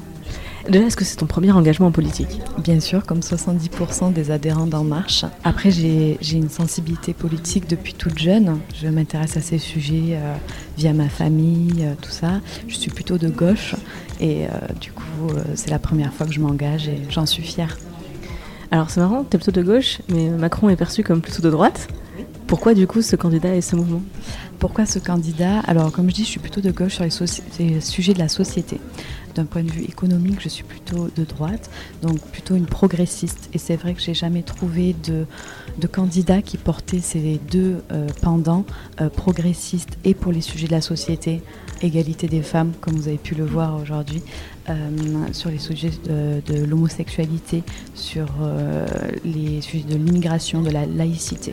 Déjà, 0.69 0.85
est-ce 0.87 0.97
que 0.97 1.05
c'est 1.05 1.17
ton 1.17 1.27
premier 1.27 1.53
engagement 1.53 1.87
en 1.87 1.93
politique? 1.93 2.41
Bien 2.59 2.81
sûr, 2.81 3.07
comme 3.07 3.21
70% 3.21 4.13
des 4.13 4.33
adhérents 4.33 4.67
d'En 4.67 4.83
Marche. 4.83 5.25
Après, 5.45 5.71
j'ai 5.71 6.19
une 6.33 6.49
sensibilité 6.49 7.13
politique 7.13 7.69
depuis 7.69 7.95
toute 7.95 8.19
jeune. 8.19 8.59
Je 8.75 8.89
m'intéresse 8.89 9.37
à 9.37 9.41
ces 9.41 9.59
sujets 9.59 10.15
euh, 10.15 10.35
via 10.77 10.93
ma 10.93 11.09
famille, 11.09 11.85
euh, 11.85 11.95
tout 12.01 12.11
ça. 12.11 12.41
Je 12.67 12.75
suis 12.75 12.91
plutôt 12.91 13.17
de 13.17 13.29
gauche 13.29 13.77
et 14.21 14.47
euh, 14.47 14.49
du 14.81 14.91
coup, 14.91 15.03
c'est 15.55 15.71
la 15.71 15.79
première 15.79 16.13
fois 16.13 16.27
que 16.27 16.33
je 16.33 16.41
m'engage 16.41 16.89
et 16.89 17.01
j'en 17.11 17.27
suis 17.27 17.45
fière. 17.45 17.79
Alors 18.73 18.91
c'est 18.91 18.99
marrant, 18.99 19.23
tu 19.23 19.37
es 19.37 19.39
plutôt 19.39 19.53
de 19.53 19.63
gauche, 19.65 20.01
mais 20.09 20.31
Macron 20.31 20.69
est 20.69 20.77
perçu 20.77 21.05
comme 21.05 21.21
plutôt 21.21 21.43
de 21.43 21.51
droite. 21.51 21.87
Pourquoi 22.47 22.75
du 22.75 22.87
coup 22.87 23.03
ce 23.03 23.17
candidat 23.17 23.55
et 23.55 23.61
ce 23.61 23.75
mouvement 23.77 24.03
Pourquoi 24.59 24.87
ce 24.87 24.99
candidat? 24.99 25.61
Alors 25.67 25.91
comme 25.91 26.09
je 26.11 26.15
dis, 26.15 26.25
je 26.25 26.29
suis 26.29 26.41
plutôt 26.41 26.61
de 26.61 26.71
gauche 26.71 26.95
sur 26.95 27.05
les 27.59 27.81
sujets 27.81 28.15
de 28.15 28.19
la 28.19 28.29
société 28.29 28.81
d'un 29.37 29.45
point 29.45 29.63
de 29.63 29.71
vue 29.71 29.85
économique, 29.85 30.41
je 30.41 30.49
suis 30.49 30.65
plutôt 30.65 31.09
de 31.15 31.25
droite, 31.25 31.71
donc 32.03 32.19
plutôt 32.21 32.57
une 32.57 32.67
progressiste. 32.67 33.51
Et 33.53 33.59
c'est 33.59 33.77
vrai 33.77 33.95
que 33.95 34.01
j'ai 34.01 34.15
jamais 34.15 34.43
trouvé 34.43 34.97
de, 35.05 35.27
candidat 35.87 36.43
qui 36.43 36.57
portait 36.57 37.01
ces 37.01 37.39
deux 37.51 37.77
euh, 37.93 38.09
pendants, 38.23 38.65
euh, 39.01 39.09
et 40.05 40.15
pour 40.15 40.33
les 40.33 40.41
sujets 40.41 40.67
de 40.67 40.73
la 40.73 40.81
société, 40.81 41.43
égalité 41.83 42.27
des 42.27 42.43
femmes, 42.43 42.73
comme 42.81 42.95
vous 42.95 43.09
avez 43.09 43.19
pu 43.19 43.35
le 43.35 43.45
voir 43.45 43.79
aujourd'hui, 43.81 44.23
euh, 44.69 44.75
sur 45.33 45.51
les 45.51 45.59
sujets 45.59 45.91
de, 46.05 46.41
de 46.47 46.65
l'homosexualité, 46.65 47.63
sur 47.95 48.27
les 49.25 49.61
sujets 49.61 49.85
de 49.85 49.97
l'immigration, 49.97 50.63
de 50.63 50.71
la 50.71 50.87
laïcité. 50.87 51.53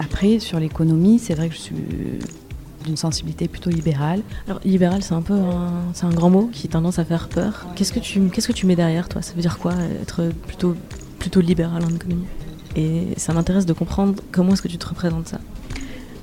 Après, 0.00 0.38
sur 0.38 0.58
l'économie, 0.58 1.18
c'est 1.18 1.34
vrai 1.34 1.50
que 1.50 1.54
je 1.54 1.60
suis 1.60 1.76
d'une 2.84 2.96
sensibilité 2.96 3.48
plutôt 3.48 3.68
libérale. 3.68 4.22
Alors 4.48 4.60
libéral, 4.64 5.02
c'est 5.02 5.12
un 5.12 5.20
peu 5.20 5.34
un, 5.34 6.10
grand 6.10 6.30
mot 6.30 6.48
qui 6.50 6.68
tendance 6.68 6.98
à 6.98 7.04
faire 7.04 7.28
peur. 7.28 7.66
Qu'est-ce 7.76 7.92
que 7.92 8.00
tu 8.00 8.18
qu'est-ce 8.30 8.48
que 8.48 8.54
tu 8.54 8.64
mets 8.64 8.76
derrière 8.76 9.10
toi? 9.10 9.20
Ça 9.20 9.34
veut 9.34 9.42
dire 9.42 9.58
quoi 9.58 9.74
être 10.00 10.30
plutôt 10.46 10.74
plutôt 11.18 11.42
libéral 11.42 11.84
en 11.84 11.94
économie? 11.94 12.24
Et 12.76 13.08
ça 13.18 13.34
m'intéresse 13.34 13.66
de 13.66 13.74
comprendre 13.74 14.14
comment 14.32 14.54
est-ce 14.54 14.62
que 14.62 14.68
tu 14.68 14.78
te 14.78 14.86
représentes 14.86 15.28
ça. 15.28 15.40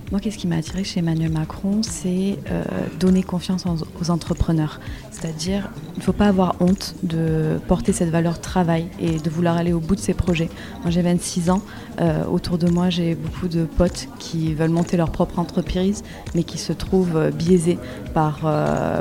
Moi, 0.09 0.21
qu'est-ce 0.21 0.37
qui 0.37 0.47
m'a 0.47 0.55
attiré 0.55 0.85
chez 0.85 1.01
Emmanuel 1.01 1.33
Macron, 1.33 1.81
c'est 1.83 2.39
euh, 2.49 2.63
donner 2.97 3.23
confiance 3.23 3.65
aux, 3.65 4.09
entrepreneurs. 4.09 4.79
C'est-à-dire, 5.11 5.69
il 5.95 5.99
ne 5.99 6.03
faut 6.03 6.13
pas 6.13 6.27
avoir 6.27 6.55
honte 6.61 6.95
de 7.03 7.59
porter 7.67 7.91
cette 7.91 8.09
valeur 8.09 8.39
travail 8.39 8.87
et 9.01 9.19
de 9.19 9.29
vouloir 9.29 9.57
aller 9.57 9.73
au 9.73 9.81
bout 9.81 9.95
de 9.95 9.99
ses 9.99 10.13
projets. 10.13 10.49
Moi, 10.83 10.91
j'ai 10.91 11.01
26 11.01 11.49
ans. 11.49 11.61
Euh, 11.99 12.23
autour 12.25 12.57
de 12.57 12.69
moi, 12.69 12.89
j'ai 12.89 13.15
beaucoup 13.15 13.49
de 13.49 13.65
potes 13.65 14.07
qui 14.17 14.53
veulent 14.53 14.69
monter 14.69 14.95
leur 14.95 15.11
propre 15.11 15.39
entreprise, 15.39 16.03
mais 16.35 16.43
qui 16.43 16.57
se 16.57 16.71
trouvent 16.71 17.17
euh, 17.17 17.31
biaisés 17.31 17.77
par 18.13 18.39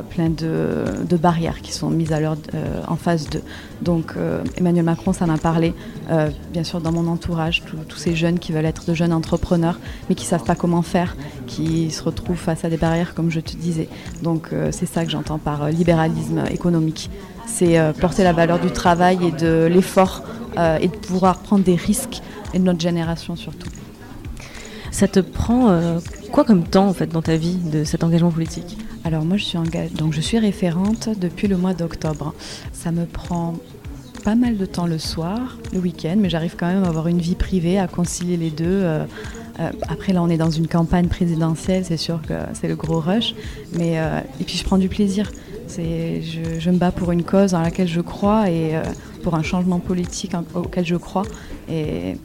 plein 0.09 0.29
de, 0.29 1.15
barrières 1.15 1.61
qui 1.61 1.71
sont 1.71 1.89
mises 1.89 2.11
à 2.11 2.19
leur, 2.19 2.35
en 2.87 2.95
face 2.97 3.29
d'eux. 3.29 3.41
Donc, 3.81 4.13
Emmanuel 4.57 4.85
Macron, 4.85 5.11
ça 5.11 5.25
m'a 5.25 5.39
parlé, 5.39 5.73
bien 6.53 6.63
sûr, 6.63 6.81
dans 6.81 6.91
mon 6.91 7.07
entourage, 7.07 7.63
tous 7.87 7.97
ces 7.97 8.15
jeunes 8.15 8.37
qui 8.37 8.51
veulent 8.51 8.65
être 8.65 8.85
de 8.85 8.93
jeunes 8.93 9.13
entrepreneurs, 9.13 9.79
mais 10.07 10.13
qui 10.13 10.25
ne 10.25 10.29
savent 10.29 10.43
pas 10.43 10.53
comment 10.53 10.83
faire 10.83 10.96
qui 11.45 11.91
se 11.91 12.03
retrouvent 12.03 12.37
face 12.37 12.65
à 12.65 12.69
des 12.69 12.77
barrières, 12.77 13.13
comme 13.13 13.31
je 13.31 13.39
te 13.39 13.55
disais. 13.55 13.89
Donc 14.21 14.49
euh, 14.51 14.69
c'est 14.71 14.85
ça 14.85 15.05
que 15.05 15.11
j'entends 15.11 15.37
par 15.37 15.63
euh, 15.63 15.69
libéralisme 15.69 16.43
économique. 16.51 17.09
C'est 17.45 17.77
euh, 17.77 17.93
porter 17.93 18.23
la 18.23 18.33
valeur 18.33 18.59
du 18.59 18.71
travail 18.71 19.19
et 19.25 19.31
de 19.31 19.65
l'effort 19.65 20.23
et 20.81 20.87
de 20.87 20.95
pouvoir 20.95 21.37
prendre 21.37 21.63
des 21.63 21.75
risques, 21.75 22.23
et 22.51 22.57
de 22.57 22.63
notre 22.63 22.79
génération 22.79 23.35
surtout. 23.35 23.69
Ça 24.89 25.07
te 25.07 25.19
prend 25.19 25.79
quoi 26.31 26.43
comme 26.45 26.63
temps 26.63 26.87
en 26.87 26.93
fait 26.93 27.05
dans 27.05 27.21
ta 27.21 27.35
vie 27.35 27.57
de 27.57 27.83
cet 27.83 28.03
engagement 28.03 28.31
politique? 28.31 28.75
Alors 29.03 29.23
moi 29.23 29.37
je 29.37 29.43
suis 29.43 29.59
donc 29.93 30.13
je 30.13 30.19
suis 30.19 30.39
référente 30.39 31.09
depuis 31.15 31.47
le 31.47 31.57
mois 31.57 31.75
d'octobre. 31.75 32.33
Ça 32.73 32.91
me 32.91 33.05
prend 33.05 33.53
pas 34.27 34.35
mal 34.35 34.57
de 34.57 34.65
temps 34.65 34.87
le 34.87 34.97
soir, 34.97 35.57
le 35.71 35.79
week-end, 35.79 36.15
mais 36.17 36.29
j'arrive 36.29 36.55
quand 36.59 36.67
même 36.67 36.83
à 36.83 36.87
avoir 36.87 37.07
une 37.07 37.19
vie 37.19 37.35
privée, 37.35 37.79
à 37.79 37.87
concilier 37.87 38.35
les 38.35 38.49
deux, 38.49 38.65
euh, 38.67 39.05
après, 39.87 40.13
là, 40.13 40.21
on 40.21 40.29
est 40.29 40.37
dans 40.37 40.51
une 40.51 40.67
campagne 40.67 41.07
présidentielle, 41.07 41.83
c'est 41.85 41.97
sûr 41.97 42.21
que 42.21 42.33
c'est 42.53 42.67
le 42.67 42.75
gros 42.75 42.99
rush. 42.99 43.33
Mais, 43.73 43.99
euh, 43.99 44.19
et 44.39 44.43
puis, 44.43 44.57
je 44.57 44.63
prends 44.63 44.77
du 44.77 44.89
plaisir. 44.89 45.31
Je, 45.69 46.59
je, 46.59 46.69
me 46.69 46.77
bats 46.77 46.91
pour 46.91 47.11
une 47.11 47.23
cause 47.23 47.51
dans 47.51 47.61
laquelle 47.61 47.87
je 47.87 47.99
crois 47.99 48.49
et 48.49 48.75
euh, 48.75 48.83
pour 49.23 49.35
un 49.35 49.43
changement 49.43 49.79
politique 49.79 50.33
auquel 50.53 50.85
je 50.85 50.95
crois. 50.95 51.23
Et 51.69 52.17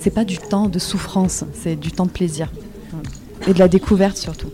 c'est 0.00 0.10
pas 0.10 0.24
du 0.24 0.38
temps 0.38 0.68
de 0.68 0.78
souffrance, 0.78 1.44
c'est 1.54 1.76
du 1.76 1.92
temps 1.92 2.06
de 2.06 2.10
plaisir. 2.10 2.50
Et 3.46 3.54
de 3.54 3.58
la 3.58 3.68
découverte 3.68 4.16
surtout. 4.16 4.50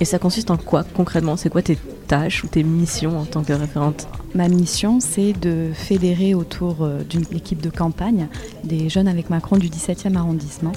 Et 0.00 0.04
ça 0.04 0.18
consiste 0.18 0.50
en 0.50 0.56
quoi 0.56 0.84
concrètement? 0.84 1.36
C'est 1.36 1.50
quoi 1.50 1.62
tes 1.62 1.76
tâches 2.08 2.42
ou 2.42 2.48
tes 2.48 2.64
missions 2.64 3.18
en 3.18 3.24
tant 3.24 3.44
que 3.44 3.52
référente 3.52 4.08
Ma 4.34 4.48
mission, 4.48 4.98
c'est 5.00 5.32
de 5.32 5.70
fédérer 5.72 6.34
autour 6.34 6.88
d'une 7.08 7.24
équipe 7.34 7.62
de 7.62 7.70
campagne 7.70 8.28
des 8.64 8.88
jeunes 8.88 9.08
avec 9.08 9.30
Macron 9.30 9.56
du 9.56 9.68
17e 9.68 10.16
arrondissement. 10.16 10.72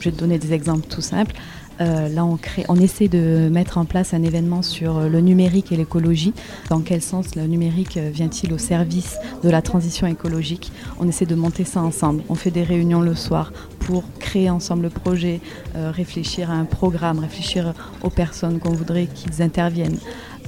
Je 0.00 0.06
vais 0.06 0.10
te 0.12 0.18
donner 0.18 0.38
des 0.38 0.52
exemples 0.52 0.86
tout 0.88 1.00
simples. 1.00 1.34
Euh, 1.80 2.08
là, 2.08 2.24
on, 2.24 2.36
crée, 2.36 2.64
on 2.68 2.76
essaie 2.76 3.08
de 3.08 3.48
mettre 3.50 3.78
en 3.78 3.84
place 3.86 4.12
un 4.12 4.22
événement 4.22 4.62
sur 4.62 5.00
le 5.00 5.20
numérique 5.20 5.72
et 5.72 5.76
l'écologie. 5.76 6.34
Dans 6.68 6.80
quel 6.80 7.00
sens 7.00 7.34
le 7.36 7.46
numérique 7.46 7.96
vient-il 7.96 8.52
au 8.52 8.58
service 8.58 9.16
de 9.42 9.48
la 9.48 9.62
transition 9.62 10.06
écologique? 10.06 10.72
On 10.98 11.08
essaie 11.08 11.26
de 11.26 11.34
monter 11.34 11.64
ça 11.64 11.80
ensemble. 11.80 12.22
On 12.28 12.34
fait 12.34 12.50
des 12.50 12.64
réunions 12.64 13.00
le 13.00 13.14
soir 13.14 13.52
pour 13.80 14.04
créer 14.18 14.50
ensemble 14.50 14.82
le 14.84 14.90
projet, 14.90 15.40
euh, 15.74 15.90
réfléchir 15.90 16.50
à 16.50 16.54
un 16.54 16.66
programme, 16.66 17.18
réfléchir 17.18 17.72
aux 18.02 18.10
personnes 18.10 18.58
qu'on 18.58 18.72
voudrait 18.72 19.06
qu'ils 19.06 19.42
interviennent. 19.42 19.98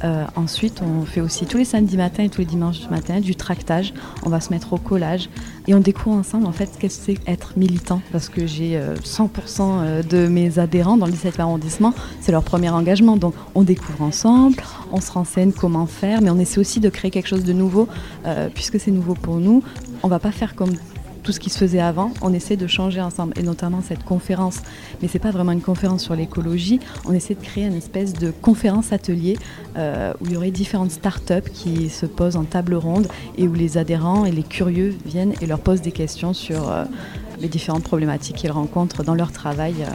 Euh, 0.05 0.25
ensuite, 0.37 0.83
on 0.83 1.05
fait 1.05 1.21
aussi 1.21 1.47
tous 1.47 1.59
les 1.59 1.65
samedis 1.65 1.97
matins 1.97 2.25
et 2.25 2.29
tous 2.29 2.41
les 2.41 2.47
dimanches 2.47 2.89
matin 2.91 3.21
du 3.21 3.37
tractage. 3.37 3.95
On 4.25 4.29
va 4.29 4.41
se 4.41 4.51
mettre 4.51 4.73
au 4.73 4.79
collage 4.79 5.29
et 5.69 5.75
on 5.75 5.81
découvre 5.81 6.17
ensemble 6.17 6.47
en 6.47 6.53
fait 6.53 6.71
qu'est-ce 6.79 6.99
que 6.99 7.17
c'est 7.19 7.31
être 7.31 7.53
militant 7.57 8.03
parce 8.11 8.29
que 8.29 8.47
j'ai 8.47 8.81
100% 9.05 9.29
euh, 9.61 10.03
de 10.03 10.27
mes 10.27 10.59
adhérents 10.59 10.97
dans 10.97 11.07
le 11.07 11.13
17e 11.13 11.41
arrondissement, 11.41 11.95
c'est 12.21 12.33
leur 12.33 12.43
premier 12.43 12.71
engagement. 12.71 13.17
Donc 13.17 13.35
on 13.55 13.63
découvre 13.63 14.03
ensemble, 14.03 14.57
on 14.93 15.01
se 15.01 15.13
renseigne 15.13 15.53
comment 15.53 15.87
faire, 15.87 16.21
mais 16.21 16.31
on 16.31 16.39
essaie 16.39 16.59
aussi 16.59 16.81
de 16.81 16.89
créer 16.89 17.11
quelque 17.11 17.29
chose 17.29 17.45
de 17.45 17.53
nouveau 17.53 17.89
euh, 18.27 18.49
puisque 18.53 18.81
c'est 18.81 18.91
nouveau 18.91 19.15
pour 19.15 19.37
nous. 19.37 19.63
On 20.03 20.09
va 20.09 20.19
pas 20.19 20.33
faire 20.33 20.55
comme 20.55 20.73
tout 21.23 21.33
ce 21.33 21.41
qui 21.41 21.51
se 21.51 21.59
faisait 21.59 21.81
avant, 21.81 22.13
on 22.21 22.33
essaie 22.33 22.57
de 22.57 22.67
changer 22.67 23.01
ensemble, 23.01 23.33
et 23.37 23.43
notamment 23.43 23.81
cette 23.81 24.05
conférence. 24.05 24.59
Mais 25.01 25.09
c'est 25.09 25.19
pas 25.19 25.31
vraiment 25.31 25.53
une 25.53 25.61
conférence 25.61 26.03
sur 26.03 26.15
l'écologie, 26.15 26.81
on 27.07 27.13
essaie 27.13 27.35
de 27.35 27.41
créer 27.43 27.65
une 27.65 27.75
espèce 27.75 28.13
de 28.13 28.31
conférence 28.31 28.93
atelier 28.93 29.37
euh, 29.77 30.13
où 30.21 30.27
il 30.27 30.33
y 30.33 30.37
aurait 30.37 30.51
différentes 30.51 30.91
startups 30.91 31.51
qui 31.53 31.89
se 31.89 32.07
posent 32.07 32.37
en 32.37 32.45
table 32.45 32.75
ronde 32.75 33.09
et 33.37 33.47
où 33.47 33.55
les 33.55 33.79
adhérents 33.79 34.25
et 34.25 34.33
les 34.33 34.43
curieux 34.43 34.97
viennent 35.07 35.35
et 35.41 35.47
leur 35.47 35.61
posent 35.61 35.83
des 35.83 35.93
questions 35.93 36.35
sur 36.35 36.71
euh, 36.71 36.85
les 37.41 37.49
différentes 37.49 37.85
problématiques 37.85 38.37
qu'ils 38.37 38.53
rencontrent 38.53 39.05
dans 39.05 39.15
leur 39.15 39.33
travail. 39.33 39.75
Euh, 39.81 39.91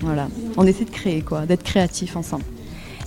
voilà, 0.00 0.28
on 0.56 0.64
essaie 0.64 0.84
de 0.84 0.90
créer 0.90 1.22
quoi, 1.22 1.44
d'être 1.44 1.64
créatif 1.64 2.16
ensemble. 2.16 2.44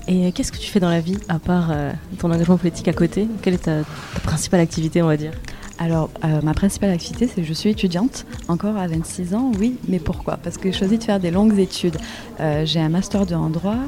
Et 0.08 0.32
qu'est-ce 0.32 0.52
que 0.52 0.58
tu 0.58 0.70
fais 0.70 0.80
dans 0.80 0.90
la 0.90 1.00
vie 1.00 1.18
à 1.30 1.40
part 1.40 1.72
ton 2.18 2.32
engagement 2.32 2.58
politique 2.58 2.88
à 2.88 2.94
côté? 2.94 3.28
Quelle 3.42 3.54
est 3.54 3.66
ta 3.66 3.84
principale 4.24 4.60
activité, 4.60 5.02
on 5.02 5.08
va 5.08 5.16
dire? 5.16 5.32
Alors, 5.82 6.12
euh, 6.24 6.42
ma 6.44 6.54
principale 6.54 6.92
activité, 6.92 7.26
c'est 7.26 7.42
que 7.42 7.48
je 7.48 7.54
suis 7.54 7.72
étudiante, 7.72 8.28
encore 8.48 8.78
à 8.78 8.86
26 8.86 9.34
ans, 9.34 9.52
oui, 9.60 9.78
mais 9.88 9.98
pourquoi? 9.98 10.38
Parce 10.38 10.60
que 10.60 10.72
j'ai 10.72 10.78
choisi 10.78 11.00
de 11.00 11.04
faire 11.04 11.20
des 11.20 11.32
longues 11.32 11.58
études. 11.58 11.98
Euh, 12.40 12.68
j'ai 12.68 12.80
un 12.80 12.90
master 12.90 13.26
de 13.26 13.34
en 13.34 13.50
droit 13.50 13.80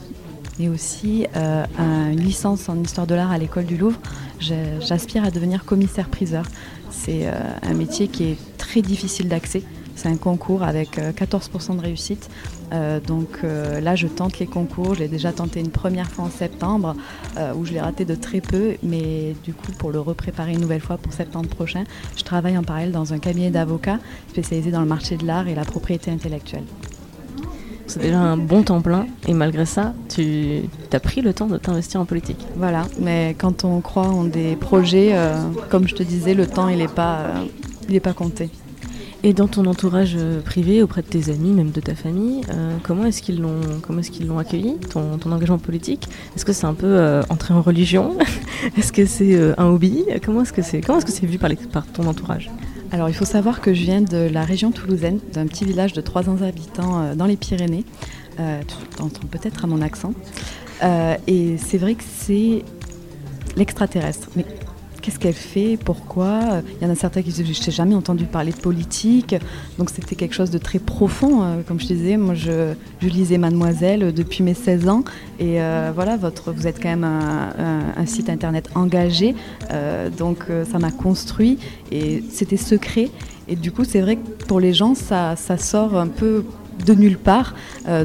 et 0.60 0.70
aussi 0.70 1.28
euh, 1.36 1.64
une 1.78 2.20
licence 2.20 2.68
en 2.68 2.82
histoire 2.82 3.06
de 3.06 3.14
l'art 3.14 3.32
à 3.32 3.38
l'école 3.38 3.66
du 3.66 3.78
Louvre. 3.78 4.00
J'aspire 4.40 5.24
à 5.24 5.30
devenir 5.30 5.66
commissaire-priseur. 5.66 6.48
C'est 6.90 7.28
un 7.28 7.74
métier 7.76 8.08
qui 8.08 8.24
est 8.24 8.38
très 8.58 8.82
difficile 8.82 9.30
d'accès. 9.30 9.62
C'est 9.96 10.10
un 10.10 10.18
concours 10.18 10.64
avec 10.64 10.98
14% 10.98 11.78
de 11.78 11.82
réussite. 11.82 12.28
Euh, 12.74 13.00
donc 13.00 13.40
euh, 13.44 13.80
là, 13.80 13.96
je 13.96 14.08
tente 14.08 14.40
les 14.40 14.48
concours. 14.48 14.96
J'ai 14.96 15.08
déjà 15.08 15.32
tenté 15.32 15.60
une 15.60 15.70
première 15.70 16.10
fois 16.10 16.26
en 16.26 16.30
septembre, 16.30 16.96
euh, 17.38 17.54
où 17.54 17.66
je 17.66 17.74
l'ai 17.74 17.82
raté 17.82 18.06
de 18.06 18.16
très 18.16 18.42
peu. 18.42 18.74
Mais 18.84 19.36
du 19.44 19.54
coup, 19.54 19.72
pour 19.78 19.92
le 19.92 20.00
repréparer 20.00 20.54
une 20.54 20.62
nouvelle 20.62 20.82
fois 20.82 20.98
pour 20.98 21.14
septembre 21.14 21.50
prochain, 21.50 21.84
je 22.18 22.24
travaille 22.24 22.58
en 22.58 22.64
parallèle 22.64 22.92
dans 22.92 23.14
un 23.14 23.20
cabinet 23.20 23.52
d'avocats 23.52 24.00
spécialisé 24.30 24.72
dans 24.72 24.82
le 24.82 24.88
marché 24.88 25.18
de 25.18 25.26
l'art 25.26 25.48
et 25.48 25.56
la 25.56 25.66
propriété 25.66 26.12
intellectuelle. 26.12 26.64
C'est 27.86 28.00
déjà 28.00 28.18
un 28.18 28.38
bon 28.38 28.64
temps 28.64 28.82
plein 28.82 29.06
et 29.28 29.34
malgré 29.34 29.66
ça, 29.66 29.94
tu 30.08 30.62
as 30.92 31.00
pris 31.00 31.22
le 31.22 31.34
temps 31.34 31.48
de 31.48 31.58
t'investir 31.58 32.00
en 32.00 32.06
politique. 32.06 32.40
Voilà, 32.56 32.88
mais 33.00 33.36
quand 33.38 33.66
on 33.66 33.82
croit 33.82 34.08
en 34.08 34.24
des 34.24 34.56
projets, 34.56 35.14
comme 35.70 35.88
je 35.88 35.94
te 35.94 36.02
disais, 36.02 36.34
le 36.34 36.48
temps 36.48 36.70
il 36.70 36.78
n'est 36.78 36.88
pas, 36.88 37.34
il 37.90 38.00
pas 38.00 38.14
compté. 38.14 38.50
Et 39.26 39.32
dans 39.32 39.48
ton 39.48 39.66
entourage 39.68 40.16
euh, 40.18 40.42
privé, 40.42 40.84
auprès 40.84 41.02
de 41.02 41.08
tes 41.08 41.32
amis, 41.32 41.52
même 41.52 41.72
de 41.72 41.80
ta 41.80 41.96
famille, 41.96 42.42
euh, 42.50 42.76
comment 42.84 43.06
est-ce 43.06 43.22
qu'ils 43.22 43.40
l'ont, 43.40 43.62
est-ce 44.02 44.38
accueilli, 44.38 44.76
ton, 44.90 45.18
engagement 45.32 45.58
politique? 45.58 46.10
Est-ce 46.36 46.44
que 46.44 46.52
c'est 46.52 46.66
un 46.66 46.74
peu 46.74 46.88
euh, 46.88 47.24
entré 47.30 47.54
en 47.54 47.62
religion? 47.62 48.18
Est-ce 48.78 48.92
que 48.92 49.06
c'est 49.06 49.40
un 49.58 49.68
hobby? 49.68 50.04
Comment 50.26 50.42
est-ce 50.42 50.52
que 50.52 50.62
c'est, 50.62 50.82
est-ce 50.98 51.06
vu 51.26 51.38
par, 51.38 51.52
ton 51.88 52.06
entourage? 52.06 52.52
Alors 52.92 53.08
il 53.08 53.16
faut 53.16 53.26
savoir 53.26 53.62
que 53.62 53.74
je 53.74 53.82
viens 53.84 54.02
de 54.02 54.30
la 54.32 54.44
région 54.44 54.72
toulousaine, 54.72 55.20
d'un 55.32 55.48
petit 55.48 55.64
village 55.64 55.94
de 55.94 56.02
300 56.02 56.42
habitants 56.42 57.16
dans 57.16 57.26
les 57.26 57.38
Pyrénées. 57.38 57.86
tu 58.38 59.02
entends 59.02 59.28
peut-être 59.32 59.64
à 59.64 59.68
mon 59.68 59.82
accent. 59.82 60.14
et 61.28 61.58
c'est 61.58 61.78
vrai 61.78 61.96
que 61.96 62.04
c'est 62.04 62.64
l'extraterrestre. 63.56 64.30
Qu'est-ce 65.04 65.20
qu'elle 65.20 65.34
fait, 65.34 65.78
pourquoi? 65.84 66.62
Il 66.80 66.88
y 66.88 66.90
en 66.90 66.92
a 66.92 66.96
certains 66.96 67.22
qui 67.22 67.30
disent, 67.30 67.46
je 67.46 67.66
n'ai 67.66 67.72
jamais 67.72 67.94
entendu 67.94 68.24
parler 68.24 68.52
de 68.52 68.58
politique. 68.58 69.36
Donc 69.78 69.90
c'était 69.90 70.16
quelque 70.16 70.34
chose 70.34 70.50
de 70.50 70.58
très 70.58 70.80
profond. 70.80 71.44
Euh, 71.44 71.62
comme 71.68 71.80
je 71.80 71.88
disais, 71.88 72.18
moi 72.18 72.34
je, 72.34 72.74
lisais 73.02 73.38
Mademoiselle 73.38 74.14
depuis 74.14 74.44
mes 74.44 74.54
16 74.54 74.88
ans. 74.88 75.04
Et 75.40 75.62
euh, 75.62 75.92
voilà, 75.94 76.16
votre, 76.16 76.52
vous 76.52 76.68
êtes 76.68 76.82
quand 76.82 76.90
même 76.90 77.04
un, 77.04 78.06
site 78.06 78.30
internet 78.30 78.70
engagé. 78.76 79.36
Euh, 79.72 80.10
donc 80.10 80.46
ça 80.72 80.80
m'a 80.80 80.92
construit 80.92 81.60
et 81.92 82.24
c'était 82.32 82.58
secret. 82.58 83.10
Et 83.48 83.58
du 83.58 83.72
coup, 83.72 83.84
c'est 83.84 84.00
vrai 84.00 84.16
que 84.16 84.46
pour 84.46 84.62
les 84.62 84.74
gens, 84.74 84.96
ça, 84.96 85.36
ça 85.36 85.58
sort 85.58 85.98
un 85.98 86.08
peu 86.08 86.46
de 86.86 86.94
nulle 86.94 87.18
part. 87.18 87.56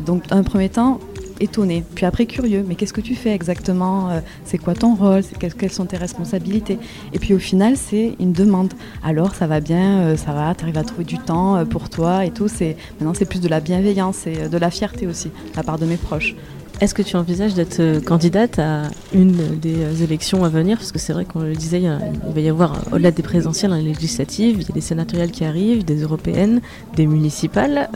donc, 0.04 0.24
un 0.30 0.42
premier 0.42 0.68
temps, 0.68 0.98
étonné, 1.40 1.84
puis 1.94 2.06
après 2.06 2.26
curieux, 2.26 2.64
mais 2.66 2.74
qu'est-ce 2.74 2.92
que 2.92 3.00
tu 3.00 3.14
fais 3.14 3.32
exactement 3.34 4.10
euh, 4.10 4.20
C'est 4.44 4.58
quoi 4.58 4.74
ton 4.74 4.94
rôle 4.94 5.22
Quelles 5.58 5.72
sont 5.72 5.86
tes 5.86 5.96
responsabilités? 5.96 6.78
Et 7.12 7.18
puis 7.18 7.34
au 7.34 7.38
final, 7.38 7.76
c'est 7.76 8.14
une 8.18 8.32
demande. 8.32 8.72
Alors 9.02 9.34
ça 9.34 9.46
va 9.46 9.60
bien, 9.60 10.00
euh, 10.00 10.16
ça 10.16 10.32
va, 10.32 10.54
tu 10.54 10.64
arrives 10.64 10.78
à 10.78 10.84
trouver 10.84 11.04
du 11.04 11.18
temps 11.18 11.56
euh, 11.56 11.64
pour 11.64 11.90
toi 11.90 12.24
et 12.24 12.30
tout. 12.30 12.48
C'est 12.48 12.76
Maintenant, 12.98 13.14
c'est 13.14 13.24
plus 13.24 13.40
de 13.40 13.48
la 13.48 13.60
bienveillance 13.60 14.26
et 14.26 14.48
de 14.48 14.58
la 14.58 14.70
fierté 14.70 15.06
aussi, 15.06 15.28
de 15.28 15.56
la 15.56 15.62
part 15.62 15.78
de 15.78 15.86
mes 15.86 15.96
proches. 15.96 16.34
Est-ce 16.80 16.94
que 16.94 17.02
tu 17.02 17.16
envisages 17.16 17.54
d'être 17.54 18.04
candidate 18.04 18.60
à 18.60 18.82
une 19.12 19.58
des 19.58 20.02
élections 20.04 20.44
à 20.44 20.48
venir? 20.48 20.78
Parce 20.78 20.92
que 20.92 20.98
c'est 21.00 21.12
vrai 21.12 21.24
qu'on 21.24 21.40
le 21.40 21.54
disait, 21.54 21.80
il 21.80 22.34
va 22.34 22.40
y 22.40 22.48
avoir, 22.48 22.76
au-delà 22.92 23.10
des 23.10 23.22
présidentielles, 23.24 23.72
les 23.72 23.82
législatives, 23.82 24.58
il 24.60 24.68
y 24.68 24.70
a 24.70 24.74
des 24.74 24.80
sénatoriales 24.80 25.32
qui 25.32 25.44
arrivent, 25.44 25.84
des 25.84 26.02
européennes, 26.02 26.60
des 26.94 27.06
municipales. 27.06 27.88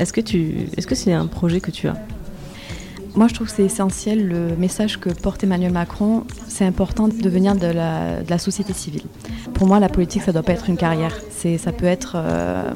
est-ce 0.00 0.12
que 0.12 0.20
tu, 0.20 0.68
est-ce 0.76 0.88
que 0.88 0.96
c'est 0.96 1.12
un 1.12 1.26
projet 1.26 1.60
que 1.60 1.70
tu 1.70 1.86
as? 1.86 1.96
Moi, 3.16 3.28
je 3.28 3.34
trouve 3.34 3.46
que 3.46 3.52
c'est 3.54 3.64
essentiel 3.64 4.26
le 4.26 4.56
message 4.56 4.98
que 4.98 5.08
porte 5.08 5.44
Emmanuel 5.44 5.72
Macron. 5.72 6.24
C'est 6.48 6.64
important 6.64 7.08
de 7.08 7.28
venir 7.28 7.54
de 7.54 7.66
la, 7.66 8.38
société 8.38 8.72
civile. 8.72 9.04
Pour 9.54 9.66
moi, 9.66 9.80
la 9.80 9.88
politique, 9.88 10.22
ça 10.22 10.28
ne 10.28 10.34
doit 10.34 10.42
pas 10.42 10.52
être 10.52 10.68
une 10.68 10.76
carrière. 10.76 11.14
Ça 11.58 11.72
peut 11.72 11.86
être 11.86 12.14
euh, 12.16 12.70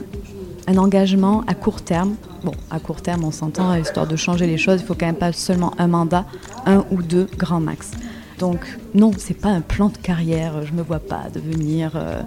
un 0.66 0.76
engagement 0.76 1.42
à 1.47 1.54
court 1.54 1.83
terme 1.83 2.14
bon, 2.42 2.52
à 2.71 2.78
court 2.78 3.02
terme, 3.02 3.25
on 3.25 3.30
s'entend, 3.30 3.75
histoire 3.75 4.07
de 4.07 4.16
changer 4.16 4.47
les 4.47 4.59
choses, 4.59 4.80
il 4.80 4.87
faut 4.87 4.95
quand 4.95 5.07
même 5.07 5.16
pas 5.16 5.33
seulement 5.33 5.73
un 5.78 5.88
mandat, 5.88 6.25
un 6.66 6.85
ou 6.90 7.02
deux 7.02 7.26
grand 7.37 7.61
max. 7.61 7.90
Donc 8.38 8.78
non, 8.95 9.11
c'est 9.16 9.35
pas 9.35 9.49
un 9.49 9.61
plan 9.61 9.88
de 9.88 9.97
carrière. 9.97 10.64
Je 10.64 10.73
me 10.73 10.83
vois 10.83 11.00
pas 11.00 11.25
devenir 11.33 11.92
euh, 11.97 12.23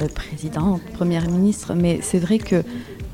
euh, 0.00 0.06
présidente, 0.08 0.80
première 0.94 1.28
ministre. 1.28 1.74
Mais 1.74 1.98
c'est 2.02 2.20
vrai 2.20 2.38
que 2.38 2.62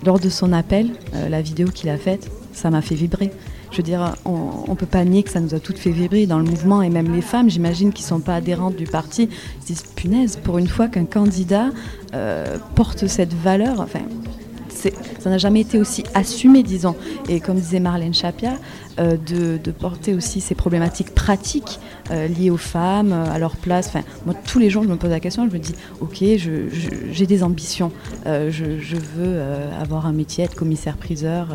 lors 0.04 0.20
de 0.20 0.28
son 0.28 0.52
appel, 0.52 0.90
euh, 1.14 1.30
la 1.30 1.40
vidéo 1.40 1.68
qu'il 1.68 1.88
a 1.88 1.96
faite, 1.96 2.30
ça 2.52 2.68
m'a 2.68 2.82
fait 2.82 2.94
vibrer. 2.94 3.32
Je 3.72 3.78
veux 3.78 3.82
dire, 3.82 4.14
on 4.24 4.70
ne 4.70 4.74
peut 4.74 4.86
pas 4.86 5.04
nier 5.04 5.22
que 5.22 5.30
ça 5.30 5.40
nous 5.40 5.54
a 5.54 5.58
toutes 5.58 5.78
fait 5.78 5.90
vibrer 5.90 6.26
dans 6.26 6.38
le 6.38 6.44
mouvement 6.44 6.82
et 6.82 6.90
même 6.90 7.12
les 7.12 7.22
femmes, 7.22 7.50
j'imagine, 7.50 7.92
qui 7.92 8.02
ne 8.02 8.08
sont 8.08 8.20
pas 8.20 8.36
adhérentes 8.36 8.76
du 8.76 8.84
parti, 8.84 9.28
se 9.60 9.66
disent 9.66 9.84
punaise, 9.96 10.38
pour 10.42 10.58
une 10.58 10.68
fois 10.68 10.88
qu'un 10.88 11.06
candidat 11.06 11.70
porte 12.74 13.06
cette 13.06 13.32
valeur, 13.32 13.80
enfin, 13.80 14.00
ça 15.18 15.30
n'a 15.30 15.38
jamais 15.38 15.60
été 15.60 15.78
aussi 15.78 16.04
assumé, 16.14 16.62
disons. 16.62 16.96
Et 17.28 17.40
comme 17.40 17.56
disait 17.56 17.80
Marlène 17.80 18.14
Chapia, 18.14 18.54
euh, 18.98 19.16
de, 19.16 19.70
porter 19.70 20.14
aussi 20.14 20.40
ces 20.40 20.54
problématiques 20.54 21.14
pratiques 21.14 21.80
euh, 22.10 22.28
liées 22.28 22.50
aux 22.50 22.56
femmes, 22.56 23.12
à 23.12 23.38
leur 23.38 23.56
place. 23.56 23.92
Moi, 24.26 24.34
tous 24.46 24.58
les 24.58 24.70
jours, 24.70 24.82
je 24.82 24.88
me 24.88 24.96
pose 24.96 25.10
la 25.10 25.20
question, 25.20 25.48
je 25.48 25.52
me 25.52 25.58
dis, 25.58 25.74
ok, 26.00 26.22
j'ai 27.12 27.26
des 27.26 27.42
ambitions, 27.42 27.92
euh, 28.26 28.50
je, 28.50 28.78
je, 28.78 28.96
veux 28.96 29.40
avoir 29.80 30.06
un 30.06 30.12
métier, 30.12 30.44
être 30.44 30.54
commissaire-priseur 30.54 31.48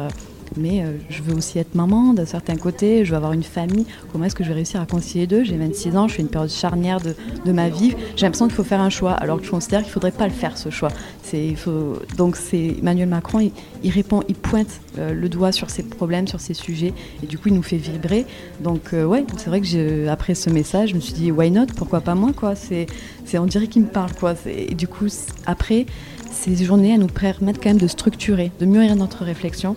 mais 0.55 0.81
euh, 0.81 0.93
je 1.09 1.21
veux 1.21 1.35
aussi 1.35 1.59
être 1.59 1.75
maman 1.75 2.13
d'un 2.13 2.25
certain 2.25 2.55
côté, 2.55 3.03
je 3.05 3.11
veux 3.11 3.17
avoir 3.17 3.33
une 3.33 3.43
famille. 3.43 3.85
Comment 4.11 4.25
est-ce 4.25 4.35
que 4.35 4.43
je 4.43 4.49
vais 4.49 4.55
réussir 4.55 4.81
à 4.81 4.85
concilier 4.85 5.27
deux? 5.27 5.43
J'ai 5.43 5.57
26 5.57 5.97
ans, 5.97 6.07
je 6.07 6.13
suis 6.13 6.23
une 6.23 6.29
période 6.29 6.49
charnière 6.49 7.01
de, 7.01 7.15
de 7.45 7.51
ma 7.51 7.69
vie. 7.69 7.93
J'ai 8.15 8.25
l'impression 8.25 8.47
qu'il 8.47 8.55
faut 8.55 8.63
faire 8.63 8.81
un 8.81 8.89
choix, 8.89 9.11
alors 9.11 9.39
que 9.39 9.45
je 9.45 9.51
considère 9.51 9.81
qu'il 9.81 9.89
ne 9.89 9.93
faudrait 9.93 10.11
pas 10.11 10.25
le 10.25 10.33
faire 10.33 10.57
ce 10.57 10.69
choix. 10.69 10.89
Donc 12.17 12.35
c'est 12.35 12.75
Emmanuel 12.79 13.09
Macron, 13.09 13.51
il, 13.83 13.91
répond, 13.91 14.23
il 14.27 14.35
pointe 14.35 14.79
euh, 14.97 15.13
le 15.13 15.29
doigt 15.29 15.51
sur 15.51 15.69
ces 15.69 15.83
problèmes, 15.83 16.27
sur 16.27 16.39
ces 16.39 16.53
sujets, 16.53 16.93
et 17.21 17.25
du 17.25 17.37
coup 17.37 17.49
il 17.49 17.55
nous 17.55 17.63
fait 17.63 17.77
vibrer. 17.77 18.25
Donc 18.61 18.93
euh, 18.93 19.05
ouais, 19.05 19.25
c'est 19.37 19.49
vrai 19.49 19.61
que 19.61 20.07
après 20.07 20.35
ce 20.35 20.49
message, 20.49 20.89
je 20.89 20.95
me 20.95 20.99
suis 20.99 21.13
dit 21.13 21.31
why 21.31 21.51
not? 21.51 21.67
Pourquoi 21.75 22.01
pas 22.01 22.15
moi 22.15 22.31
quoi? 22.33 22.55
C'est 22.55 22.87
on 23.33 23.45
dirait 23.45 23.67
qu'il 23.67 23.83
me 23.83 23.87
parle. 23.87 24.11
Et 24.45 24.73
du 24.73 24.87
coup 24.87 25.07
après 25.45 25.85
ces 26.31 26.55
journées, 26.63 26.93
elles 26.93 26.99
nous 26.99 27.07
permettent 27.07 27.61
quand 27.61 27.69
même 27.69 27.77
de 27.77 27.87
structurer, 27.87 28.51
de 28.59 28.65
mûrir 28.65 28.95
notre 28.95 29.23
réflexion. 29.23 29.75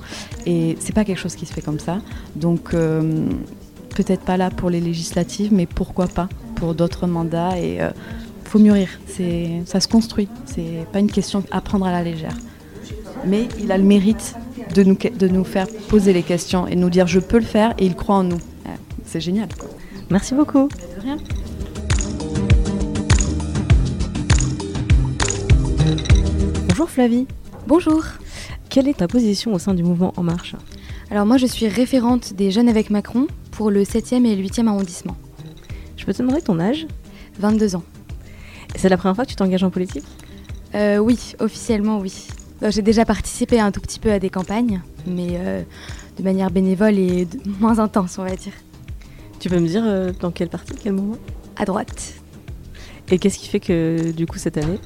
C'est 0.81 0.95
pas 0.95 1.05
quelque 1.05 1.19
chose 1.19 1.35
qui 1.35 1.47
se 1.47 1.53
fait 1.53 1.63
comme 1.63 1.79
ça. 1.79 1.99
Donc, 2.37 2.75
euh, 2.75 3.29
peut-être 3.97 4.23
pas 4.23 4.37
là 4.37 4.51
pour 4.51 4.71
les 4.71 4.81
législatives, 4.81 5.53
mais 5.53 5.67
pourquoi 5.67 6.07
pas 6.07 6.29
pour 6.57 6.75
d'autres 6.75 7.07
mandats. 7.07 7.59
Et 7.59 7.75
il 7.75 7.81
euh, 7.81 7.91
faut 8.45 8.59
mûrir. 8.59 8.89
C'est, 9.07 9.63
ça 9.67 9.81
se 9.81 9.89
construit. 9.89 10.29
C'est 10.47 10.87
pas 10.93 10.99
une 10.99 11.11
question 11.11 11.43
à 11.51 11.61
prendre 11.61 11.87
à 11.87 11.93
la 11.93 12.03
légère. 12.03 12.37
Mais 13.27 13.49
il 13.61 13.71
a 13.73 13.79
le 13.79 13.85
mérite 13.85 14.35
de 14.75 14.83
nous, 14.83 14.97
de 14.97 15.29
nous 15.29 15.45
faire 15.45 15.67
poser 15.89 16.13
les 16.13 16.23
questions 16.23 16.67
et 16.67 16.77
nous 16.77 16.91
dire 16.91 17.07
je 17.07 17.21
peux 17.21 17.39
le 17.39 17.45
faire 17.45 17.75
et 17.79 17.87
il 17.87 17.95
croit 17.95 18.17
en 18.17 18.25
nous. 18.25 18.41
C'est 19.05 19.21
génial. 19.21 19.49
Merci 20.09 20.35
beaucoup. 20.35 20.69
De 20.69 21.01
rien. 21.03 21.17
Bonjour 26.69 26.89
Flavie. 26.89 27.27
Bonjour. 27.67 28.05
Quelle 28.71 28.87
est 28.87 28.99
ta 28.99 29.09
position 29.09 29.53
au 29.53 29.59
sein 29.59 29.75
du 29.75 29.83
mouvement 29.83 30.15
En 30.17 30.23
Marche 30.23 30.55
Alors 31.11 31.27
moi 31.27 31.39
je 31.39 31.47
suis 31.47 31.67
référente 31.67 32.35
des 32.35 32.53
Jeunes 32.53 32.69
avec 32.69 32.89
Macron 32.89 33.27
pour 33.51 33.69
le 33.69 33.83
7e 33.83 34.25
et 34.25 34.37
le 34.37 34.45
8e 34.45 34.69
arrondissement. 34.69 35.17
Je 35.97 36.07
peux 36.07 36.15
te 36.15 36.23
demander 36.23 36.41
ton 36.41 36.61
âge 36.61 36.87
22 37.41 37.75
ans. 37.75 37.83
C'est 38.77 38.89
la 38.89 38.97
première 38.97 39.17
fois 39.17 39.25
que 39.25 39.31
tu 39.31 39.35
t'engages 39.35 39.65
en 39.65 39.71
politique 39.71 40.05
euh, 40.77 40.99
Oui, 40.99 41.35
officiellement 41.41 41.99
oui. 41.99 42.29
Euh, 42.63 42.71
j'ai 42.71 42.83
déjà 42.83 43.05
participé 43.05 43.59
un 43.59 43.73
tout 43.73 43.81
petit 43.81 43.99
peu 43.99 44.13
à 44.13 44.21
des 44.21 44.31
campagnes, 44.31 44.83
mais 45.05 45.31
euh, 45.33 45.63
de 46.17 46.23
manière 46.23 46.53
bénévole 46.53 46.97
et 46.97 47.27
moins 47.61 47.81
intense 47.81 48.21
on 48.21 48.25
va 48.25 48.37
dire. 48.37 48.53
Tu 49.41 49.49
peux 49.49 49.59
me 49.59 49.67
dire 49.67 50.15
dans 50.21 50.31
quel 50.31 50.49
parti, 50.49 50.75
quel 50.81 50.93
mouvement? 50.93 51.19
À 51.57 51.65
droite. 51.65 52.20
Et 53.13 53.19
qu'est-ce 53.19 53.39
qui 53.39 53.49
fait 53.49 53.61
que 53.61 54.13
du 54.13 54.27
coup 54.27 54.39
cette 54.39 54.57
année 54.57 54.79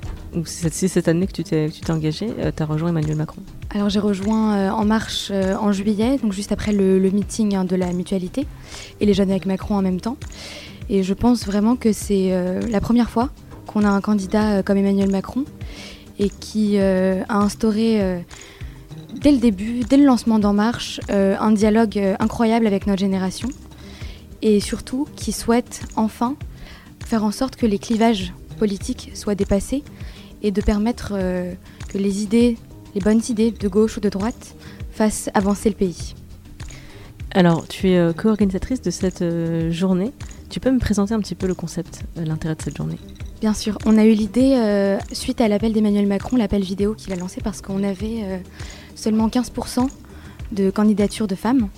c'est 0.47 0.88
cette 0.88 1.09
année 1.09 1.26
que 1.26 1.33
tu 1.33 1.45
t'es 1.45 1.71
engagé, 1.90 2.28
euh, 2.38 2.50
tu 2.54 2.62
as 2.62 2.66
rejoint 2.66 2.88
Emmanuel 2.88 3.16
Macron 3.16 3.40
Alors 3.71 3.88
j'ai 3.88 4.00
rejoint 4.00 4.57
euh, 4.57 4.71
En 4.71 4.85
Marche 4.85 5.28
euh, 5.31 5.54
en 5.54 5.71
juillet, 5.73 6.19
donc 6.19 6.33
juste 6.33 6.50
après 6.50 6.73
le, 6.73 6.99
meeting 7.11 7.54
hein, 7.54 7.64
de 7.64 7.76
la 7.76 7.93
mutualité, 7.93 8.47
et 9.00 9.07
les 9.07 9.14
jeunes 9.14 9.31
avec 9.31 9.47
Macron 9.47 9.76
en 9.76 9.83
même 9.83 10.00
temps. 10.00 10.16
Et 10.88 11.02
je 11.02 11.14
pense 11.14 11.47
vraiment 11.47 11.76
que 11.76 11.93
c'est 11.93 12.31
la 12.69 12.81
première 12.83 13.09
fois 13.09 13.31
qu'on 13.66 13.85
a 13.85 13.88
un 13.88 14.02
candidat 14.02 14.62
comme 14.62 14.76
Emmanuel 14.76 15.11
Macron 15.11 15.45
et 16.19 16.28
qui 16.28 16.78
a 16.78 17.38
instauré 17.38 18.23
dès 19.19 19.32
le 19.32 19.39
début, 19.39 19.80
dès 19.89 19.97
le 19.97 20.04
lancement 20.04 20.39
d'En 20.39 20.52
Marche, 20.52 21.00
un 21.08 21.52
dialogue 21.52 21.99
incroyable 22.21 22.67
avec 22.67 22.87
notre 22.87 23.00
génération 23.00 23.49
et 24.43 24.60
surtout 24.60 25.08
qui 25.17 25.32
souhaite 25.32 25.80
enfin 25.97 26.37
faire 27.06 27.25
en 27.25 27.30
sorte 27.30 27.56
que 27.56 27.67
les 27.67 27.78
clivages 27.78 28.32
politiques 28.58 29.10
soient 29.14 29.34
dépassés 29.34 29.82
et 30.43 30.50
de 30.50 30.60
permettre 30.60 31.12
euh, 31.14 31.54
que 31.88 31.99
les 31.99 32.23
idées, 32.23 32.56
les 32.95 33.00
bonnes 33.00 33.23
idées 33.28 33.50
de 33.50 33.69
gauche 33.69 33.97
ou 33.97 34.00
de 34.00 34.08
droite 34.08 34.54
fassent 34.93 35.30
avancer 35.34 35.69
le 35.69 35.75
pays. 35.75 36.14
Alors, 37.32 37.67
tu 37.67 37.90
es 37.90 37.99
euh, 37.99 38.12
co-organisatrice 38.12 38.80
de 38.82 38.90
cette 38.90 39.23
euh, 39.23 39.71
journée. 39.71 40.12
Tu 40.50 40.60
peux 40.60 40.71
me 40.71 40.78
présenter 40.78 41.14
un 41.14 41.21
petit 41.21 41.34
peu 41.34 41.47
le 41.47 41.54
concept, 41.54 42.02
l'intérêt 42.17 42.54
de 42.54 42.62
cette 42.62 42.76
journée? 42.76 42.99
Bien 43.40 43.54
sûr. 43.54 43.76
On 43.86 43.99
a 43.99 44.04
eu 44.04 44.12
l'idée, 44.12 44.97
suite 45.12 45.40
à 45.40 45.49
l'appel 45.49 45.73
d'Emmanuel 45.73 46.06
Macron, 46.06 46.36
l'appel 46.36 46.62
vidéo 46.62 46.95
qu'il 46.95 47.12
a 47.12 47.17
lancé, 47.17 47.40
parce 47.43 47.60
qu'on 47.60 47.82
avait 47.82 48.40
seulement 48.95 49.28
15% 49.28 49.88
de 50.52 50.71
candidatures 50.71 51.26
de 51.26 51.34
femmes. 51.34 51.69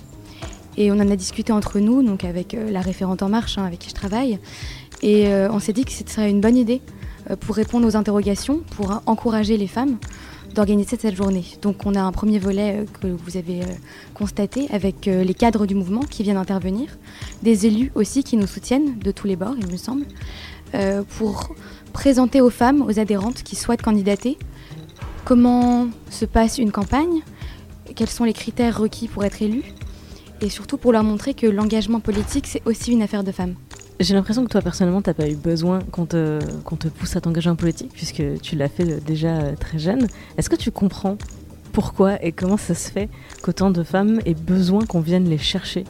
Et 0.77 0.91
on 0.91 0.95
en 0.95 1.09
a 1.09 1.15
discuté 1.15 1.51
entre 1.51 1.79
nous, 1.79 2.03
donc 2.03 2.23
avec 2.23 2.55
la 2.69 2.81
référente 2.81 3.23
En 3.23 3.29
Marche, 3.29 3.57
hein, 3.57 3.65
avec 3.65 3.79
qui 3.79 3.89
je 3.89 3.95
travaille. 3.95 4.39
Et 5.01 5.27
on 5.51 5.59
s'est 5.59 5.73
dit 5.73 5.85
que 5.85 5.91
ce 5.91 6.03
serait 6.07 6.29
une 6.29 6.41
bonne 6.41 6.57
idée 6.57 6.81
euh, 7.29 7.35
pour 7.35 7.55
répondre 7.55 7.87
aux 7.87 7.95
interrogations, 7.95 8.61
pour 8.75 9.01
encourager 9.05 9.57
les 9.57 9.67
femmes 9.67 9.97
d'organiser 10.53 10.97
cette 10.99 11.15
journée. 11.15 11.45
Donc 11.61 11.85
on 11.85 11.93
a 11.93 12.01
un 12.01 12.11
premier 12.11 12.39
volet 12.39 12.77
euh, 12.77 12.85
que 13.01 13.07
vous 13.07 13.37
avez 13.37 13.61
euh, 13.61 13.75
constaté 14.13 14.67
avec 14.71 15.05
les 15.05 15.33
cadres 15.33 15.65
du 15.65 15.75
mouvement 15.75 16.01
qui 16.01 16.23
viennent 16.23 16.37
intervenir, 16.37 16.97
des 17.43 17.65
élus 17.65 17.91
aussi 17.95 18.23
qui 18.23 18.37
nous 18.37 18.47
soutiennent 18.47 18.97
de 18.99 19.11
tous 19.11 19.27
les 19.27 19.35
bords, 19.35 19.55
il 19.59 19.71
me 19.71 19.77
semble, 19.77 20.05
pour 21.17 21.55
présenter 21.93 22.41
aux 22.41 22.49
femmes, 22.49 22.81
aux 22.81 22.99
adhérentes 22.99 23.43
qui 23.43 23.55
souhaitent 23.55 23.81
candidater, 23.81 24.37
comment 25.23 25.87
se 26.09 26.25
passe 26.25 26.57
une 26.57 26.71
campagne, 26.71 27.21
quels 27.95 28.09
sont 28.09 28.25
les 28.25 28.33
critères 28.33 28.77
requis 28.79 29.07
pour 29.07 29.23
être 29.23 29.41
élu, 29.41 29.63
et 30.41 30.49
surtout 30.49 30.77
pour 30.77 30.91
leur 30.91 31.03
montrer 31.03 31.33
que 31.33 31.47
l'engagement 31.47 31.99
politique, 31.99 32.47
c'est 32.47 32.61
aussi 32.65 32.91
une 32.91 33.01
affaire 33.01 33.23
de 33.23 33.31
femmes. 33.31 33.55
J'ai 33.99 34.13
l'impression 34.13 34.43
que 34.45 34.49
toi, 34.49 34.61
personnellement, 34.61 35.01
tu 35.01 35.09
n'as 35.09 35.15
pas 35.15 35.27
eu 35.27 35.35
besoin 35.35 35.79
qu'on 35.91 36.05
te, 36.05 36.39
te 36.39 36.87
pousse 36.87 37.15
à 37.15 37.21
t'engager 37.21 37.49
en 37.49 37.55
politique, 37.55 37.91
puisque 37.91 38.21
tu 38.41 38.55
l'as 38.55 38.69
fait 38.69 38.87
euh, 38.87 38.99
déjà 38.99 39.37
euh, 39.37 39.55
très 39.55 39.79
jeune. 39.79 40.07
Est-ce 40.37 40.49
que 40.49 40.55
tu 40.55 40.69
comprends 40.69 41.17
pourquoi 41.73 42.23
et 42.23 42.31
comment 42.31 42.57
ça 42.57 42.75
se 42.75 42.91
fait 42.91 43.09
qu'autant 43.41 43.71
de 43.71 43.81
femmes 43.83 44.19
aient 44.25 44.35
besoin 44.35 44.85
qu'on 44.85 44.99
vienne 44.99 45.27
les 45.27 45.39
chercher 45.39 45.83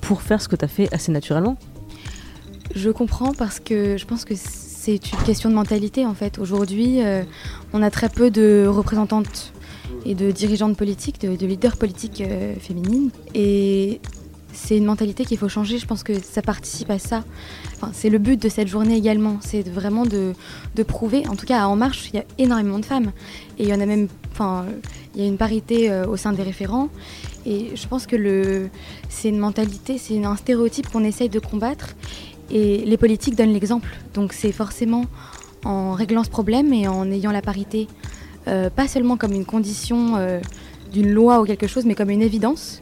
pour 0.00 0.22
faire 0.22 0.42
ce 0.42 0.48
que 0.48 0.56
tu 0.56 0.64
as 0.64 0.68
fait 0.68 0.92
assez 0.92 1.12
naturellement? 1.12 1.56
Je 2.74 2.90
comprends 2.90 3.32
parce 3.32 3.60
que 3.60 3.96
je 3.96 4.06
pense 4.06 4.24
que 4.24 4.34
c'est 4.36 5.12
une 5.12 5.18
question 5.20 5.48
de 5.48 5.54
mentalité, 5.54 6.04
en 6.04 6.14
fait. 6.14 6.38
Aujourd'hui, 6.38 7.00
euh, 7.00 7.22
on 7.72 7.82
a 7.82 7.90
très 7.90 8.08
peu 8.08 8.32
de 8.32 8.66
représentantes 8.66 9.52
et 10.04 10.14
de 10.14 10.30
dirigeantes 10.30 10.76
politiques, 10.76 11.20
de, 11.20 11.46
leaders 11.46 11.76
politiques 11.76 12.22
féminines. 12.60 13.10
Et 13.34 14.00
c'est 14.52 14.76
une 14.76 14.84
mentalité 14.84 15.24
qu'il 15.24 15.38
faut 15.38 15.48
changer. 15.48 15.78
Je 15.78 15.86
pense 15.86 16.02
que 16.02 16.12
ça 16.20 16.42
participe 16.42 16.90
à 16.90 16.98
ça. 16.98 17.24
C'est 17.92 18.10
le 18.10 18.18
but 18.18 18.40
de 18.40 18.48
cette 18.48 18.68
journée 18.68 18.96
également. 18.96 19.38
C'est 19.40 19.66
vraiment 19.66 20.04
de, 20.04 20.34
prouver, 20.86 21.26
en 21.28 21.36
tout 21.36 21.46
cas 21.46 21.62
à 21.62 21.68
En 21.68 21.76
Marche, 21.76 22.10
il 22.12 22.16
y 22.16 22.18
a 22.18 22.24
énormément 22.38 22.78
de 22.78 22.84
femmes. 22.84 23.12
Et 23.58 23.64
il 23.64 23.68
y 23.68 23.74
en 23.74 23.80
a 23.80 23.86
même, 23.86 24.08
enfin, 24.32 24.66
il 25.14 25.22
y 25.22 25.24
a 25.24 25.28
une 25.28 25.38
parité 25.38 25.90
euh, 25.90 26.06
au 26.06 26.16
sein 26.16 26.32
des 26.32 26.42
référents. 26.42 26.88
Et 27.46 27.70
je 27.74 27.86
pense 27.88 28.06
que 28.06 28.16
le, 28.16 28.68
c'est 29.08 29.30
une 29.30 29.38
mentalité, 29.38 29.98
c'est 29.98 30.22
un 30.22 30.36
stéréotype 30.36 30.88
qu'on 30.90 31.04
essaye 31.04 31.28
de 31.28 31.38
combattre. 31.38 31.94
Et 32.50 32.78
les 32.84 32.96
politiques 32.98 33.36
donnent 33.36 33.52
l'exemple. 33.52 33.88
Donc 34.14 34.32
c'est 34.32 34.52
forcément 34.52 35.06
en 35.64 35.92
réglant 35.92 36.24
ce 36.24 36.30
problème 36.30 36.72
et 36.72 36.88
en 36.88 37.10
ayant 37.10 37.32
la 37.32 37.40
parité, 37.40 37.88
euh, 38.48 38.70
pas 38.70 38.88
seulement 38.88 39.16
comme 39.16 39.32
une 39.32 39.44
condition 39.44 40.16
euh, 40.16 40.40
d'une 40.92 41.10
loi 41.12 41.40
ou 41.40 41.44
quelque 41.44 41.66
chose, 41.66 41.84
mais 41.84 41.94
comme 41.94 42.10
une 42.10 42.22
évidence 42.22 42.80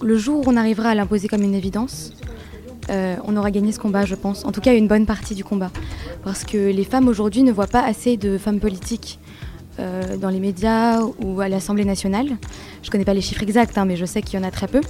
le 0.00 0.16
jour 0.16 0.40
où 0.40 0.50
on 0.50 0.56
arrivera 0.56 0.88
à 0.88 0.94
l'imposer 0.96 1.28
comme 1.28 1.44
une 1.44 1.54
évidence, 1.54 2.12
euh, 2.90 3.14
on 3.24 3.36
aura 3.36 3.52
gagné 3.52 3.70
ce 3.70 3.78
combat, 3.78 4.04
je 4.04 4.16
pense. 4.16 4.44
En 4.44 4.50
tout 4.50 4.60
cas, 4.60 4.74
une 4.74 4.88
bonne 4.88 5.06
partie 5.06 5.36
du 5.36 5.44
combat. 5.44 5.70
Parce 6.24 6.42
que 6.42 6.56
les 6.56 6.82
femmes 6.82 7.06
aujourd'hui 7.06 7.44
ne 7.44 7.52
voient 7.52 7.68
pas 7.68 7.84
assez 7.84 8.16
de 8.16 8.36
femmes 8.36 8.58
politiques 8.58 9.20
dans 9.78 10.28
les 10.28 10.40
médias 10.40 11.00
ou 11.20 11.40
à 11.40 11.48
l'Assemblée 11.48 11.84
nationale. 11.84 12.26
Je 12.82 12.88
ne 12.88 12.90
connais 12.90 13.04
pas 13.04 13.14
les 13.14 13.20
chiffres 13.20 13.44
exacts, 13.44 13.78
hein, 13.78 13.84
mais 13.84 13.94
je 13.94 14.04
sais 14.04 14.22
qu'il 14.22 14.40
y 14.40 14.42
en 14.42 14.46
a 14.46 14.50
très 14.50 14.66
peu. 14.66 14.80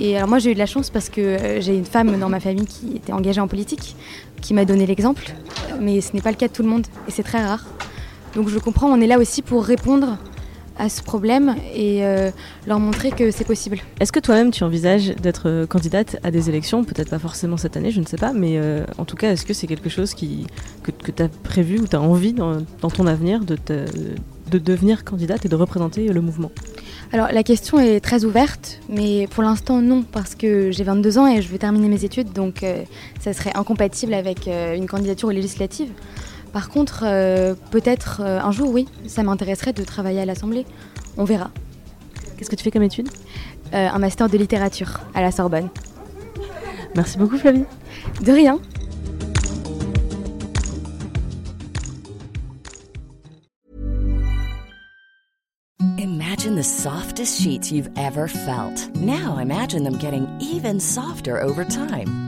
Et 0.00 0.16
alors 0.16 0.28
moi, 0.28 0.40
j'ai 0.40 0.50
eu 0.50 0.54
de 0.54 0.58
la 0.58 0.66
chance 0.66 0.90
parce 0.90 1.08
que 1.08 1.60
j'ai 1.60 1.76
une 1.76 1.86
femme 1.86 2.18
dans 2.18 2.28
ma 2.28 2.40
famille 2.40 2.66
qui 2.66 2.96
était 2.96 3.12
engagée 3.12 3.40
en 3.40 3.46
politique, 3.46 3.94
qui 4.42 4.52
m'a 4.52 4.64
donné 4.64 4.84
l'exemple. 4.84 5.32
Mais 5.80 6.00
ce 6.00 6.12
n'est 6.12 6.22
pas 6.22 6.30
le 6.30 6.36
cas 6.36 6.48
de 6.48 6.52
tout 6.52 6.64
le 6.64 6.68
monde, 6.68 6.88
et 7.06 7.12
c'est 7.12 7.22
très 7.22 7.40
rare. 7.40 7.64
Donc 8.34 8.48
je 8.48 8.58
comprends, 8.58 8.88
on 8.88 9.00
est 9.00 9.06
là 9.06 9.18
aussi 9.18 9.42
pour 9.42 9.64
répondre 9.64 10.18
à 10.76 10.88
ce 10.88 11.02
problème 11.02 11.56
et 11.74 12.04
leur 12.68 12.78
montrer 12.78 13.10
que 13.10 13.32
c'est 13.32 13.44
possible. 13.44 13.78
Est-ce 13.98 14.12
que 14.12 14.20
toi-même 14.20 14.52
tu 14.52 14.62
envisages 14.62 15.08
d'être 15.08 15.66
candidate 15.66 16.18
à 16.22 16.30
des 16.30 16.48
élections? 16.48 16.84
Peut-être 16.84 17.10
pas 17.10 17.18
forcément 17.18 17.56
cette 17.56 17.76
année, 17.76 17.90
je 17.90 17.98
ne 17.98 18.06
sais 18.06 18.16
pas, 18.16 18.32
mais 18.32 18.60
en 18.96 19.04
tout 19.04 19.16
cas, 19.16 19.32
est-ce 19.32 19.44
que 19.44 19.52
c'est 19.52 19.66
quelque 19.66 19.88
chose 19.88 20.14
qui, 20.14 20.46
que, 20.84 21.10
tu 21.10 21.20
as 21.20 21.28
prévu 21.28 21.80
ou 21.80 21.88
tu 21.88 21.96
as 21.96 22.00
envie 22.00 22.32
dans, 22.32 22.62
ton 22.94 23.08
avenir 23.08 23.44
de, 23.44 23.58
de 24.50 24.58
devenir 24.58 25.04
candidate 25.04 25.44
et 25.46 25.48
de 25.48 25.56
représenter 25.56 26.12
le 26.12 26.20
mouvement? 26.20 26.52
Alors 27.12 27.28
la 27.32 27.42
question 27.42 27.78
est 27.78 28.00
très 28.00 28.24
ouverte, 28.24 28.80
mais 28.90 29.26
pour 29.28 29.42
l'instant 29.42 29.80
non, 29.80 30.02
parce 30.02 30.34
que 30.34 30.70
j'ai 30.70 30.84
22 30.84 31.18
ans 31.18 31.26
et 31.26 31.40
je 31.40 31.48
veux 31.48 31.56
terminer 31.56 31.88
mes 31.88 32.04
études, 32.04 32.32
donc 32.32 32.62
euh, 32.62 32.82
ça 33.18 33.32
serait 33.32 33.52
incompatible 33.54 34.12
avec 34.12 34.46
euh, 34.46 34.76
une 34.76 34.86
candidature 34.86 35.30
législative. 35.30 35.88
Par 36.58 36.70
contre, 36.70 37.04
euh, 37.06 37.54
peut-être 37.70 38.20
un 38.20 38.50
jour, 38.50 38.72
oui, 38.72 38.88
ça 39.06 39.22
m'intéresserait 39.22 39.72
de 39.72 39.84
travailler 39.84 40.22
à 40.22 40.24
l'Assemblée. 40.24 40.66
On 41.16 41.22
verra. 41.22 41.52
Qu'est-ce 42.36 42.50
que 42.50 42.56
tu 42.56 42.64
fais 42.64 42.72
comme 42.72 42.82
étude? 42.82 43.08
Un 43.72 43.96
master 44.00 44.28
de 44.28 44.36
littérature 44.36 44.98
à 45.14 45.22
la 45.22 45.30
Sorbonne. 45.30 45.68
Merci 46.96 47.16
beaucoup 47.16 47.38
Flavie. 47.38 47.62
De 48.22 48.32
rien. 48.32 48.58
Imagine 55.96 56.56
the 56.56 56.64
softest 56.64 57.40
sheets 57.40 57.70
you've 57.70 57.90
ever 57.96 58.26
felt. 58.26 58.92
Now 58.96 59.38
imagine 59.38 59.84
them 59.84 59.96
getting 59.96 60.26
even 60.40 60.80
softer 60.80 61.40
over 61.40 61.64
time. 61.64 62.27